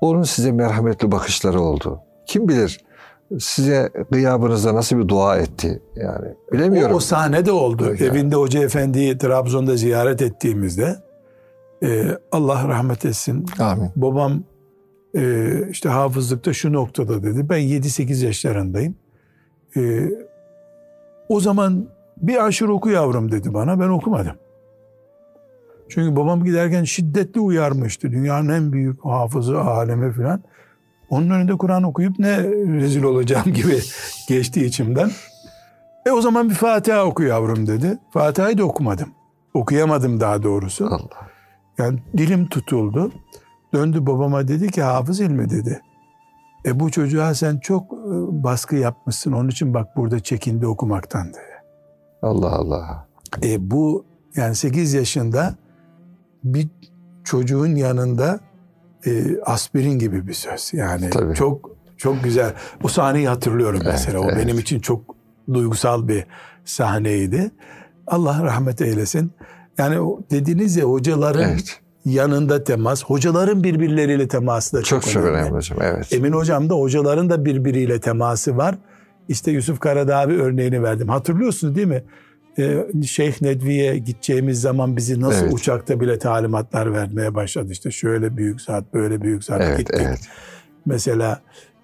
[0.02, 2.02] onun size merhametli bakışları oldu.
[2.26, 2.80] Kim bilir
[3.40, 6.94] size gıyabınızda nasıl bir dua etti yani bilemiyorum.
[6.94, 7.86] O, o sahnede oldu.
[7.86, 8.06] Öyle.
[8.06, 10.96] Evinde hoca efendiyi Trabzon'da ziyaret ettiğimizde
[11.84, 13.46] e, Allah rahmet etsin.
[13.60, 13.92] Amin.
[13.96, 14.44] Babam
[15.16, 17.50] e, işte hafızlıkta şu noktada dedi.
[17.50, 18.96] Ben 7-8 yaşlarındayım.
[19.78, 20.10] E,
[21.30, 23.80] o zaman bir aşırı oku yavrum dedi bana.
[23.80, 24.36] Ben okumadım.
[25.90, 28.12] Çünkü babam giderken şiddetli uyarmıştı.
[28.12, 30.44] Dünyanın en büyük hafızı alemi falan.
[31.14, 32.44] Onun önünde Kur'an okuyup ne
[32.82, 33.80] rezil olacağım gibi
[34.28, 35.12] geçti içimden.
[36.06, 37.98] E o zaman bir Fatiha oku yavrum dedi.
[38.12, 39.10] Fatiha'yı da okumadım.
[39.54, 40.86] Okuyamadım daha doğrusu.
[40.86, 41.30] Allah.
[41.78, 43.12] Yani dilim tutuldu.
[43.74, 45.82] Döndü babama dedi ki hafız ilmi dedi.
[46.66, 49.32] E bu çocuğa sen çok e, baskı yapmışsın.
[49.32, 51.64] Onun için bak burada çekindi okumaktan dedi.
[52.22, 53.08] Allah Allah.
[53.44, 54.06] E bu
[54.36, 55.56] yani 8 yaşında
[56.44, 56.70] bir
[57.24, 58.40] çocuğun yanında
[59.06, 60.74] e, aspirin gibi bir söz.
[60.74, 61.36] Yani Tabii.
[61.36, 62.54] çok çok güzel.
[62.84, 64.20] O sahneyi hatırlıyorum Evet, mesela.
[64.20, 64.38] O evet.
[64.44, 65.16] benim için çok
[65.54, 66.26] duygusal bir
[66.66, 67.52] sahneydi.
[68.08, 69.32] Allah rahmet eylesin.
[69.78, 71.80] Yani o dediğiniz ya hocaların Evet.
[72.06, 75.38] yanında temas, hocaların birbirleriyle teması da çok, Çok çok önemli.
[75.38, 75.80] önemli hocam.
[75.82, 76.14] Evet.
[76.14, 78.76] Emin hocam da hocaların da birbiriyle teması var.
[79.28, 81.10] İşte Yusuf Karadağ abi örneğini verdim.
[81.10, 82.04] Hatırlıyorsunuz değil mi?
[82.60, 85.54] Ee, Şeyh Nedvi'ye gideceğimiz zaman bizi nasıl Evet.
[85.54, 87.72] uçakta bile talimatlar vermeye başladı.
[87.72, 89.96] İşte şöyle büyük saat, böyle büyük saat Evet, gittik.
[90.00, 90.20] evet.
[90.86, 91.42] Mesela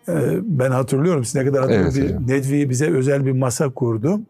[0.10, 0.14] e,
[0.44, 2.12] ben hatırlıyorum siz ne kadar hatırlıyorsunuz.
[2.12, 2.20] Evet.
[2.20, 4.22] Nedvi bize özel bir masa kurdu.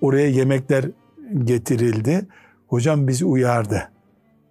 [0.00, 0.84] Oraya yemekler
[1.44, 2.26] getirildi.
[2.68, 3.88] Hocam bizi uyardı.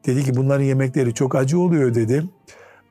[0.05, 2.23] Dedi ki bunların yemekleri çok acı oluyor dedi.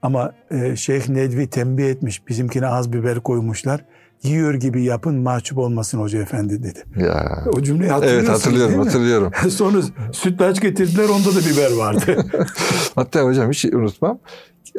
[0.02, 2.28] Ama e, Şeyh Nedvi tembih etmiş.
[2.28, 3.84] Bizimkine az biber koymuşlar.
[4.22, 6.84] Yiyor gibi yapın mahcup olmasın hoca efendi dedi.
[6.96, 7.44] Ya.
[7.56, 8.84] O cümleyi hatırlıyorsunuz Evet hatırlıyorum değil mi?
[8.84, 9.32] hatırlıyorum.
[9.50, 9.78] Sonra
[10.12, 12.24] sütlaç getirdiler onda da biber vardı.
[12.94, 14.18] Hatta hocam hiç unutmam.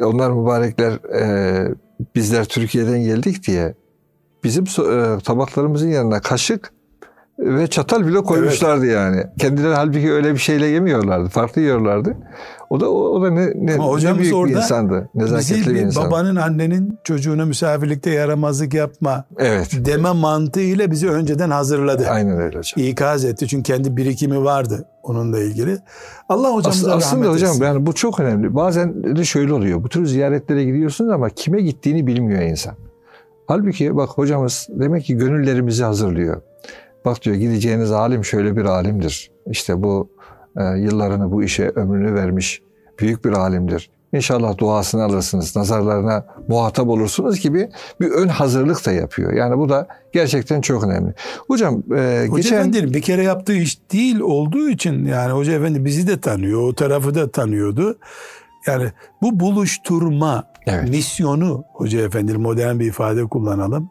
[0.00, 1.74] Onlar mübarekler e,
[2.14, 3.74] bizler Türkiye'den geldik diye
[4.44, 6.72] bizim e, tabaklarımızın yanına kaşık
[7.38, 9.24] ve çatal bile koymuşlardı yani.
[9.38, 11.28] Kendileri halbuki öyle bir şeyle yemiyorlardı.
[11.28, 12.16] Farklı yiyorlardı.
[12.70, 15.08] O da o, o da ne, ne, Ama ne büyük bir orada insandı.
[15.14, 16.06] Nezaketli Bizi bir bir insandı.
[16.08, 19.70] babanın annenin çocuğuna misafirlikte yaramazlık yapma Evet.
[19.86, 22.06] deme mantığıyla bizi önceden hazırladı.
[22.10, 22.84] Aynen öyle hocam.
[22.86, 25.78] İkaz etti çünkü kendi birikimi vardı onunla ilgili.
[26.28, 27.64] Allah As- hocamıza aslında rahmet hocam etsin.
[27.64, 28.54] yani bu çok önemli.
[28.54, 29.82] Bazen de şöyle oluyor.
[29.82, 32.74] Bu tür ziyaretlere gidiyorsunuz ama kime gittiğini bilmiyor insan.
[33.46, 36.42] Halbuki bak hocamız demek ki gönüllerimizi hazırlıyor.
[37.04, 39.30] Bak diyor gideceğiniz alim şöyle bir alimdir.
[39.50, 40.10] İşte bu
[40.56, 42.62] e, yıllarını bu işe ömrünü vermiş
[42.98, 43.90] büyük bir alimdir.
[44.14, 47.68] İnşallah duasını alırsınız, nazarlarına muhatap olursunuz gibi
[48.00, 49.32] bir ön hazırlık da yapıyor.
[49.32, 51.14] Yani bu da gerçekten çok önemli.
[51.46, 55.84] Hocam e, Hoca geçen Efendi'nin bir kere yaptığı iş değil olduğu için yani Hoca Efendi
[55.84, 57.98] bizi de tanıyor, o tarafı da tanıyordu.
[58.66, 58.92] Yani
[59.22, 60.88] bu buluşturma Evet.
[60.88, 63.90] misyonu Hoca Efendi'nin modern bir ifade kullanalım.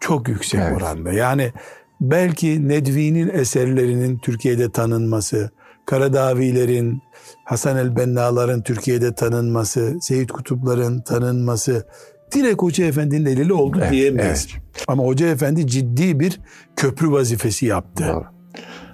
[0.00, 0.76] Çok yüksek Evet.
[0.76, 1.12] oranda.
[1.12, 1.52] Yani
[2.00, 5.50] belki Nedvi'nin eserlerinin Türkiye'de tanınması,
[5.86, 7.02] Karadavilerin,
[7.44, 11.86] Hasan el-Benna'ların Türkiye'de tanınması, Seyit Kutupların tanınması
[12.34, 14.48] direkt Hoca Efendi'nin eliyle oldu Evet, diyemeyiz.
[14.88, 16.40] Ama Hoca Efendi ciddi bir
[16.76, 18.04] köprü vazifesi yaptı.
[18.08, 18.24] Doğru.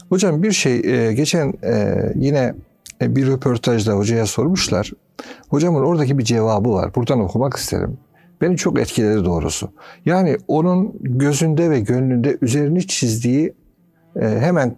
[0.09, 2.55] Hocam bir şey e, geçen e, yine
[3.03, 4.93] e, bir röportajda hocaya sormuşlar.
[5.49, 6.95] Hocamın oradaki bir cevabı var.
[6.95, 7.99] Buradan okumak isterim.
[8.41, 9.71] Beni çok etkiledi doğrusu.
[10.05, 13.55] Yani onun gözünde ve gönlünde üzerini çizdiği
[14.21, 14.77] e, hemen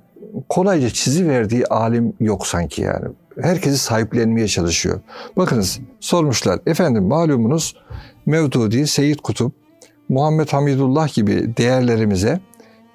[0.49, 3.07] kolayca çiziverdiği alim yok sanki yani.
[3.41, 5.01] Herkesi sahiplenmeye çalışıyor.
[5.37, 6.61] Bakınız sormuşlar.
[6.67, 7.77] Efendim malumunuz
[8.27, 9.53] Mevdudi, Seyyid Kutup,
[10.09, 12.41] Muhammed Hamidullah gibi değerlerimize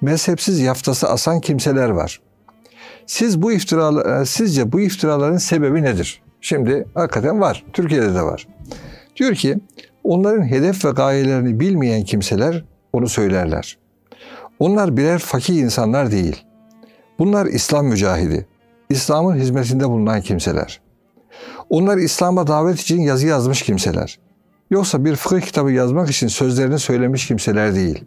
[0.00, 2.20] mezhepsiz yaftası asan kimseler var.
[3.06, 6.22] Siz bu iftiralar, sizce bu iftiraların sebebi nedir?
[6.40, 7.64] Şimdi hakikaten var.
[7.72, 8.48] Türkiye'de de var.
[9.16, 9.58] Diyor ki
[10.04, 13.78] onların hedef ve gayelerini bilmeyen kimseler onu söylerler.
[14.58, 16.44] Onlar birer fakir insanlar değil.
[17.18, 18.46] Bunlar İslam mücahidi.
[18.90, 20.80] İslam'ın hizmetinde bulunan kimseler.
[21.70, 24.18] Onlar İslam'a davet için yazı yazmış kimseler.
[24.70, 28.04] Yoksa bir fıkıh kitabı yazmak için sözlerini söylemiş kimseler değil.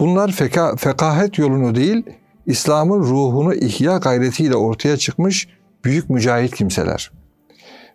[0.00, 2.02] Bunlar feka, fekahet yolunu değil,
[2.46, 5.48] İslam'ın ruhunu ihya gayretiyle ortaya çıkmış
[5.84, 7.10] büyük mücahit kimseler.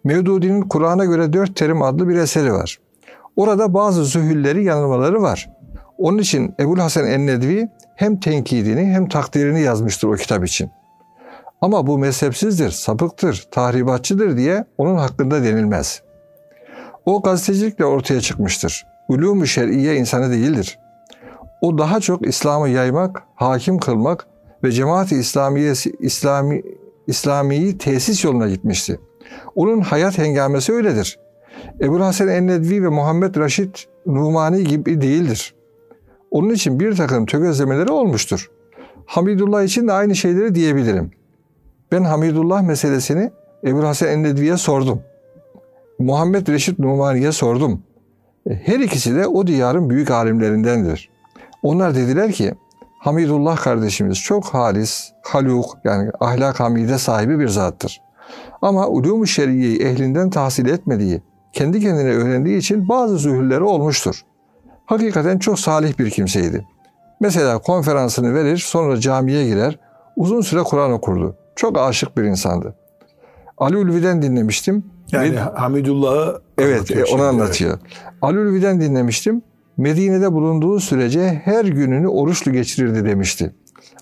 [0.04, 2.80] Mevdudi'nin Kur'an'a göre dört terim adlı bir eseri var.
[3.36, 5.50] Orada bazı zühülleri yanılmaları var.
[5.98, 10.70] Onun için Ebul Hasan en-Nedvi hem tenkidini hem takdirini yazmıştır o kitap için.
[11.62, 16.02] Ama bu mezhepsizdir, sapıktır, tahribatçıdır diye onun hakkında denilmez.
[17.06, 18.86] O gazetecilikle ortaya çıkmıştır.
[19.10, 20.80] Ulûm-u şer'iye insanı değildir.
[21.62, 24.28] O daha çok İslam'ı yaymak, hakim kılmak
[24.64, 26.62] ve cemaat-i İslamiyesi, İslami,
[27.08, 29.00] İslami'yi tesis yoluna gitmişti.
[29.56, 31.20] Onun hayat hengamesi öyledir.
[31.82, 35.56] Ebu Hasan en-Nedvi ve Muhammed Raşid Numani gibi değildir.
[36.32, 38.52] Onun için bir takım tökezlemeleri olmuştur.
[39.06, 41.12] Hamidullah için de aynı şeyleri diyebilirim.
[41.92, 43.32] Ben Hamidullah meselesini
[43.64, 45.02] Ebu Hasan en-Nedvi'ye sordum.
[46.00, 47.84] Muhammed Reşit Numani'ye sordum.
[48.48, 51.10] Her ikisi de o diyarın büyük alimlerindendir.
[51.64, 52.54] Onlar dediler ki
[53.00, 58.02] Hamidullah kardeşimiz çok halis, haluk yani ahlak hamide sahibi bir zattır.
[58.62, 61.22] Ama ulûm-u şeriyeyi ehlinden tahsil etmediği,
[61.54, 64.22] kendi kendine öğrendiği için bazı zühülleri olmuştur.
[64.86, 66.66] Hakikaten çok salih bir kimseydi.
[67.20, 69.80] Mesela konferansını verir, sonra camiye girer,
[70.16, 71.36] uzun süre Kur'an okurdu.
[71.56, 72.76] Çok aşık bir insandı.
[73.58, 74.84] Ali Ulvi'den dinlemiştim.
[75.12, 77.80] Yani Med- Hamidullah'ı Evet, e, onu anlatıyor.
[78.22, 79.42] Ali Ulvi'den dinlemiştim.
[79.78, 83.56] Medine'de bulunduğu sürece her gününü oruçlu geçirirdi demişti.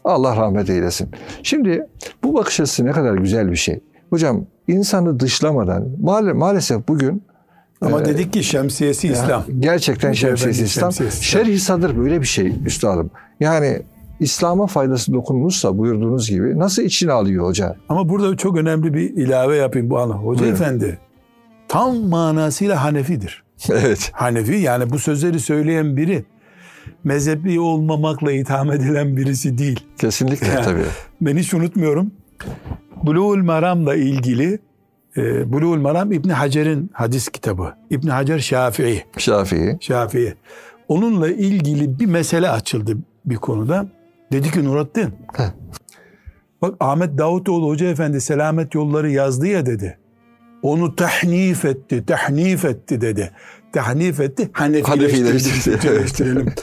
[0.03, 1.09] Allah rahmet eylesin.
[1.43, 1.87] Şimdi
[2.23, 3.79] bu bakış açısı ne kadar güzel bir şey.
[4.09, 7.23] Hocam insanı dışlamadan maal- maalesef bugün
[7.81, 9.43] Ama dedik ki şemsiyesi İslam.
[9.59, 10.91] gerçekten şemsiyesi İslam.
[10.91, 11.43] şemsiyesi İslam.
[11.45, 13.11] Şerh-i sadır böyle bir şey üstadım.
[13.39, 13.81] Yani
[14.19, 17.75] İslam'a faydası dokunmuşsa buyurduğunuz gibi nasıl içine alıyor hoca?
[17.89, 20.23] Ama burada çok önemli bir ilave yapayım bu anlamda.
[20.23, 20.55] Hoca Buyurun.
[20.55, 20.99] efendi
[21.67, 23.43] tam manasıyla Hanefidir.
[23.69, 24.09] evet.
[24.13, 26.25] Hanefi yani bu sözleri söyleyen biri
[27.03, 29.79] mezhebi olmamakla itham edilen birisi değil.
[29.97, 30.61] Kesinlikle Yani.
[30.65, 30.83] tabii.
[31.21, 32.11] Ben hiç unutmuyorum.
[33.03, 34.59] Buluğul Maram'la ilgili
[35.17, 37.73] e, Buluğul Maram İbni Hacer'in hadis kitabı.
[37.89, 39.05] İbni Hacer Şafii.
[39.17, 39.77] Şafii.
[39.79, 40.35] Şafii.
[40.87, 43.85] Onunla ilgili bir mesele açıldı bir konuda.
[44.31, 45.13] Dedi ki Nurattin.
[45.33, 45.51] Heh.
[46.61, 49.97] Bak Ahmet Davutoğlu Hoca Efendi selamet yolları yazdı ya dedi.
[50.61, 53.31] Onu tahnif etti, tahnif etti dedi.
[53.71, 54.49] Etti, hanefileştirdi.
[54.53, 55.81] Hanefileştirdi, evet.
[55.81, 56.53] Türkçeleştirelim.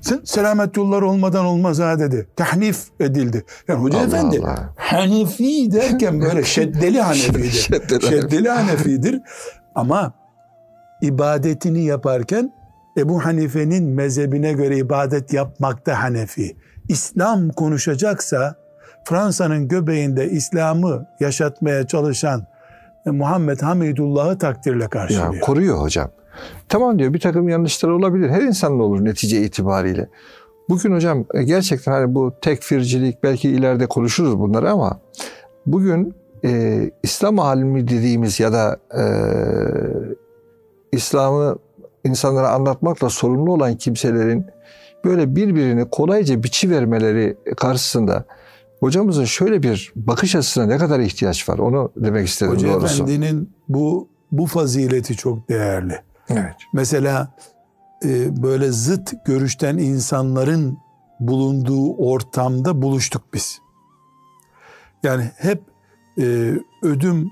[0.00, 2.26] Sen selamet yolları olmadan olmaz ha dedi.
[2.36, 3.44] Tahnif edildi.
[3.68, 4.72] Yani Hoca Allah Efendi Allah.
[4.76, 7.50] Hanefi derken böyle şeddeli Hanefidir.
[7.50, 9.20] Şeddeli şeddeli Hanefidir.
[9.74, 10.12] Ama
[11.02, 12.52] ibadetini yaparken
[12.98, 16.56] Ebu Hanife'nin mezhebine göre ibadet yapmakta Hanefi.
[16.88, 18.54] İslam konuşacaksa
[19.04, 22.46] Fransa'nın göbeğinde İslam'ı yaşatmaya çalışan
[23.06, 25.40] Muhammed Hamidullah'ı takdirle Ya, karşılıyor.
[25.40, 26.10] koruyor hocam.
[26.68, 28.30] Tamam diyor bir takım yanlışlar olabilir.
[28.30, 30.08] Her insanın olur netice itibariyle.
[30.68, 35.00] Bugün hocam e, gerçekten hani bu tekfircilik belki ileride konuşuruz bunları ama
[35.66, 36.14] bugün
[36.44, 39.04] e, İslam alimi dediğimiz ya da e,
[40.92, 41.58] İslam'ı
[42.04, 44.46] insanlara anlatmakla sorumlu olan kimselerin
[45.04, 48.24] böyle birbirini kolayca biçi vermeleri karşısında
[48.80, 53.02] hocamızın şöyle bir bakış açısına ne kadar ihtiyaç var onu demek istedim Hoca doğrusu.
[53.02, 56.05] Efendi'nin bu bu fazileti çok değerli.
[56.28, 56.56] Evet.
[56.72, 57.28] Mesela
[58.04, 60.78] e, böyle zıt görüşten insanların
[61.20, 63.58] bulunduğu ortamda buluştuk biz.
[65.02, 65.62] Yani hep
[66.18, 66.52] e,
[66.82, 67.30] ödüm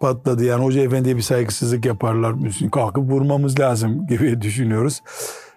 [0.00, 0.44] patladı.
[0.44, 2.44] Yani Hoca Efendi'ye bir saygısızlık yaparlar.
[2.44, 5.02] Biz Kalkıp vurmamız lazım gibi düşünüyoruz.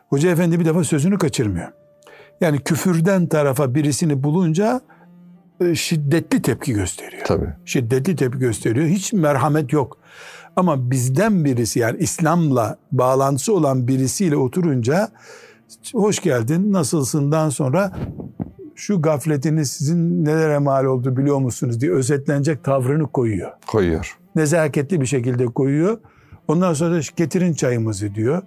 [0.10, 1.72] Hoca Efendi bir defa sözünü kaçırmıyor.
[2.42, 4.82] Yani küfürden tarafa birisini bulunca
[5.62, 7.54] e, şiddetli tepki gösteriyor Tabii.
[7.66, 8.88] şiddetli tepki gösteriyor.
[8.88, 9.98] Hiç merhamet yok.
[10.60, 15.10] Ama bizden birisi yani İslam'la bağlantısı olan birisiyle oturunca
[15.94, 17.92] hoş geldin nasılsından sonra
[18.76, 23.52] şu gafletiniz sizin nelere mal oldu biliyor musunuz diye özetlenecek tavrını koyuyor.
[23.68, 24.18] Koyuyor.
[24.36, 25.98] Nezaketli bir şekilde koyuyor.
[26.48, 28.42] Ondan sonra getirin çayımızı diyor.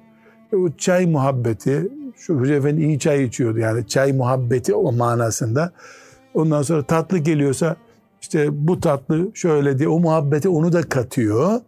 [0.53, 5.73] E, O çay muhabbeti, şu Hoca Efendi iyi çay içiyordu yani çay muhabbeti o manasında.
[6.35, 7.77] Ondan sonra tatlı geliyorsa
[8.21, 11.61] işte bu tatlı şöyle diye o muhabbeti onu da katıyor.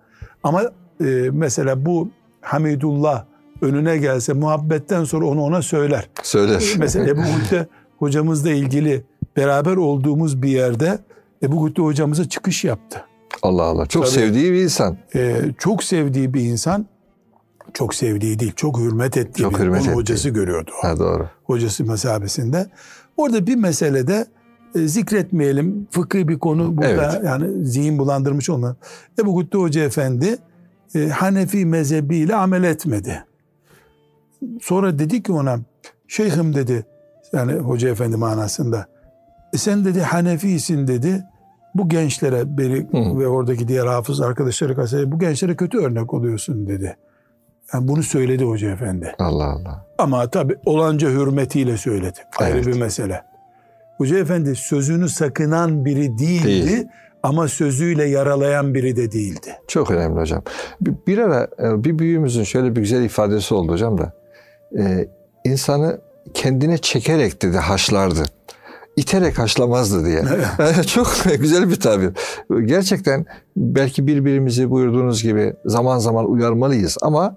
[0.44, 0.62] Ama
[1.00, 2.08] e, mesela bu
[2.40, 3.24] Hamidullah
[3.62, 6.08] önüne gelse muhabbetten sonra onu ona söyler.
[6.22, 6.62] Söyler.
[6.78, 7.66] Mesela Ebu Gütte
[7.98, 9.04] hocamızla ilgili
[9.36, 10.98] beraber olduğumuz bir yerde
[11.42, 13.04] Ebu Gütte hocamıza çıkış yaptı.
[13.42, 13.86] Allah Allah.
[13.86, 14.14] Çok Tabii.
[14.14, 14.96] sevdiği bir insan.
[15.14, 16.86] Ee, çok sevdiği bir insan,
[17.74, 19.94] çok sevdiği değil, çok hürmet ettiği Çok bir hürmet ettiği.
[19.94, 20.70] hocası görüyordu.
[20.82, 20.88] o.
[20.88, 21.28] Ha doğru.
[21.44, 22.66] Hocası mesabesinde.
[23.16, 24.26] Orada bir meselede e,
[24.74, 25.86] zikretmeyelim.
[25.90, 27.24] Fıkhi bir konu burada Evet.
[27.24, 28.76] yani zihin bulandırmış olma.
[29.20, 30.36] Ebu Gütte Hoca Efendi
[30.94, 33.24] e, Hanefi mezhebiyle amel etmedi.
[34.62, 35.58] Sonra dedi ki ona
[36.08, 36.86] şeyhim dedi
[37.32, 38.86] yani Hoca Efendi manasında
[39.52, 41.24] "E sen dedi Hanefisin dedi
[41.74, 43.18] bu gençlere beni Hı.
[43.18, 46.96] ve oradaki diğer hafız arkadaşları karşısında bu gençlere kötü örnek oluyorsun dedi.
[47.74, 49.14] Yani bunu söyledi Hoca Efendi.
[49.18, 49.86] Allah Allah.
[49.98, 52.18] Ama tabi olanca hürmetiyle söyledi.
[52.38, 52.66] Ayrı Evet.
[52.66, 53.22] bir mesele.
[53.98, 56.86] Hoca Efendi sözünü sakınan biri değildi Değil.
[57.22, 59.56] ama sözüyle yaralayan biri de değildi.
[59.68, 60.42] Çok önemli hocam.
[60.80, 64.12] Bir, ara e, bir büyüğümüzün şöyle bir güzel ifadesi oldu hocam da.
[64.78, 65.08] E,
[65.44, 66.00] insanı
[66.34, 68.22] kendine çekerek dedi haşlardı.
[68.96, 70.24] İterek haşlamazdı diye.
[70.86, 71.08] Çok
[71.40, 72.10] güzel bir tabir.
[72.64, 73.26] Gerçekten
[73.56, 77.36] belki birbirimizi buyurduğunuz gibi zaman zaman uyarmalıyız ama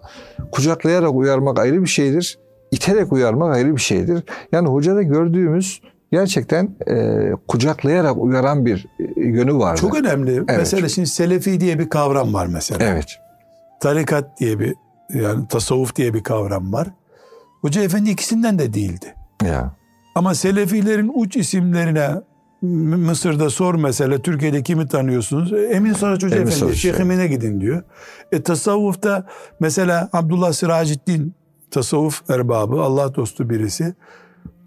[0.52, 2.40] kucaklayarak uyarmak ayrı bir şeydir.
[2.72, 4.24] İterek uyarmak ayrı bir şeydir.
[4.52, 5.82] Yani hocada gördüğümüz
[6.12, 9.82] gerçekten e, kucaklayarak uyaran bir e, yönü vardı.
[9.82, 10.44] Çok önemli.
[10.48, 12.86] Mesela şimdi Selefi diye bir kavram var mesela.
[12.86, 13.20] Evet.
[13.80, 14.76] Tarikat diye bir
[15.14, 16.88] yani tasavvuf diye bir kavram var.
[17.62, 19.16] Hoca Efendi ikisinden de değildi.
[19.46, 19.76] Ya.
[20.16, 22.10] Ama Selefilerin uç isimlerine
[22.62, 25.54] Mısır'da sor mesela Türkiye'de kimi tanıyorsunuz?
[25.54, 27.02] Emin Saraç Hoca Emin Efendi, Şeyh evet.
[27.02, 27.84] Emin'e gidin diyor.
[28.32, 29.28] E, tasavvufta
[29.60, 31.36] mesela Abdullah Siraciddin
[31.72, 33.96] tasavvuf erbabı, Allah dostu birisi.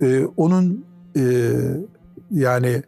[0.03, 1.53] E, onun e,
[2.31, 2.83] yani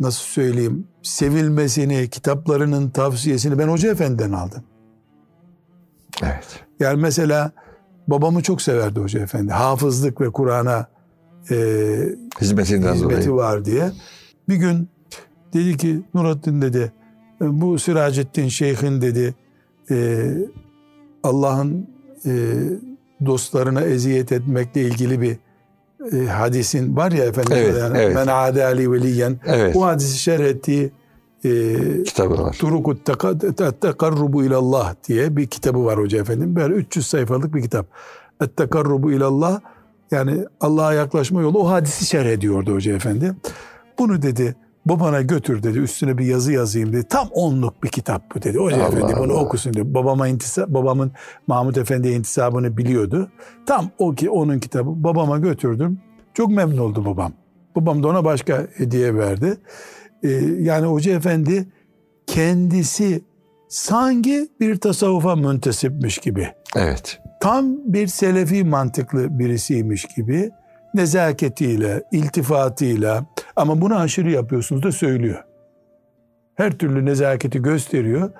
[0.00, 4.62] nasıl söyleyeyim sevilmesini, kitaplarının tavsiyesini ben Hoca Efendi'den aldım.
[6.22, 6.64] Evet.
[6.80, 7.52] Yani mesela
[8.08, 9.52] babamı çok severdi Hoca Efendi.
[9.52, 10.86] Hafızlık ve Kur'an'a
[11.50, 11.56] e,
[12.40, 13.32] Hizmetinden hizmeti dolayı.
[13.32, 13.92] var diye.
[14.48, 14.88] Bir gün
[15.52, 16.92] dedi ki Nurattin dedi
[17.40, 19.34] bu Siracettin Şeyh'in dedi
[19.90, 20.28] e,
[21.22, 21.90] Allah'ın
[22.26, 22.32] e,
[23.26, 25.36] dostlarına eziyet etmekle ilgili bir
[26.12, 28.14] e, hadisin var ya efendim Evet, yani, evet.
[28.14, 29.76] men ade ali veliyen Evet.
[29.76, 30.90] o hadisi şerh ettiği
[31.44, 32.56] e, Kitabı var.
[32.60, 33.06] Turukut
[33.80, 36.56] Tekarrubu ilallah diye bir kitabı var hoca efendim.
[36.56, 37.86] Böyle 300 sayfalık bir kitap.
[38.56, 39.60] Tekarrubu ilallah
[40.10, 43.34] yani Allah'a yaklaşma yolu o hadisi şerh ediyordu hoca efendi.
[43.98, 44.56] Bunu dedi
[44.86, 47.08] babana götür dedi üstüne bir yazı yazayım dedi.
[47.08, 48.58] Tam onluk bir kitap bu dedi.
[48.58, 49.40] Hoca Allah efendi bunu Allah.
[49.40, 49.94] okusun dedi.
[49.94, 51.12] Babama intisa, babamın
[51.46, 53.30] Mahmut Efendi'ye intisabını biliyordu.
[53.66, 56.00] Tam o ki onun kitabı babama götürdüm.
[56.34, 57.32] Çok memnun oldu babam.
[57.76, 59.56] Babam da ona başka hediye verdi.
[60.22, 60.28] Ee,
[60.58, 61.68] yani Hoca Efendi
[62.26, 63.22] kendisi
[63.68, 66.48] sanki bir tasavvufa müntesipmiş gibi.
[66.76, 67.20] Evet.
[67.40, 70.50] Tam bir selefi mantıklı birisiymiş gibi
[70.94, 73.26] nezaketiyle, iltifatıyla
[73.56, 75.44] ama bunu aşırı yapıyorsunuz da söylüyor.
[76.54, 78.30] Her türlü nezaketi gösteriyor.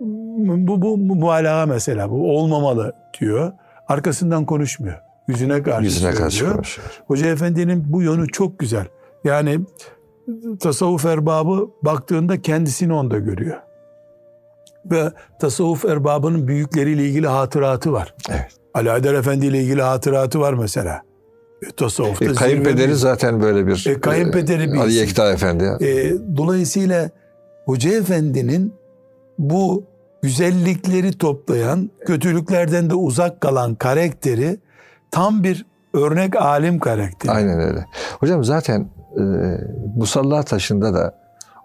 [0.00, 3.52] Bu, bu, bu muhalağa mesela bu olmamalı diyor.
[3.88, 4.98] Arkasından konuşmuyor.
[5.28, 6.54] Yüzüne karşı Yüzüne karşı söylüyor.
[6.54, 6.88] konuşuyor.
[7.06, 8.86] Hoca Efendi'nin bu yönü çok güzel.
[9.24, 9.60] Yani
[10.60, 13.56] tasavvuf erbabı baktığında kendisini onda görüyor.
[14.84, 18.14] Ve tasavvuf erbabının büyükleriyle ilgili hatıratı var.
[18.30, 18.52] Evet.
[18.74, 21.02] Ali Haydar Efendi ile ilgili hatıratı var mesela.
[21.68, 24.92] E, tasavvufta E, kayınpederi zaten böyle bir E, kayınpederi bir Ali.
[24.94, 25.64] Yekta Efendi.
[25.64, 27.10] E, dolayısıyla
[27.64, 28.74] Hoca Efendi'nin
[29.38, 29.84] bu
[30.22, 34.56] güzellikleri toplayan, kötülüklerden de uzak kalan karakteri
[35.10, 37.32] tam bir örnek alim karakteri.
[37.32, 37.86] Aynen öyle.
[38.20, 39.22] Hocam zaten e,
[39.96, 41.18] Musalla taşında da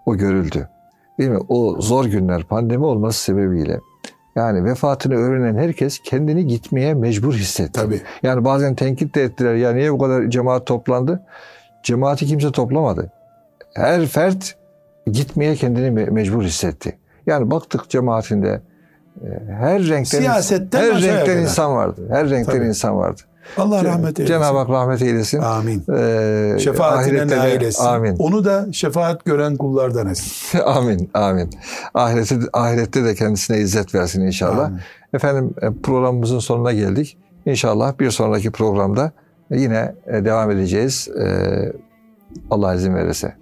[0.06, 0.68] o görüldü.
[1.18, 1.38] Değil mi?
[1.48, 3.80] O zor günler pandemi olması sebebiyle
[4.40, 7.72] yani vefatını öğrenen herkes kendini gitmeye mecbur hissetti.
[7.72, 8.00] Tabii.
[8.22, 9.54] Yani bazen tenkit de ettiler.
[9.54, 11.22] Ya niye bu kadar cemaat toplandı?
[11.82, 13.10] Cemaati kimse toplamadı.
[13.74, 14.56] Her fert
[15.06, 16.98] gitmeye kendini me- mecbur hissetti.
[17.26, 18.60] Yani baktık cemaatinde
[19.24, 21.36] e, her renkten Siyasetten her renkten kadar.
[21.36, 22.06] insan vardı.
[22.10, 22.66] Her renkten Tabii.
[22.66, 23.20] insan vardı.
[23.56, 24.34] Allah rahmet eylesin.
[24.34, 25.38] Cenab-ı Hak rahmet eylesin.
[25.38, 25.84] Amin.
[25.92, 27.84] Ee, Şefaatine nail etsin.
[27.84, 28.16] Amin.
[28.18, 30.58] Onu da şefaat gören kullardan etsin.
[30.64, 31.10] amin.
[31.14, 31.50] Amin.
[31.94, 34.64] Ahirette, ahirette de kendisine izzet versin inşallah.
[34.64, 34.78] Amin.
[35.14, 37.18] Efendim e, programımızın sonuna geldik.
[37.46, 39.12] İnşallah bir sonraki programda
[39.50, 41.08] yine e, devam edeceğiz.
[41.20, 41.72] Ee,
[42.50, 43.34] Allah izin verirse.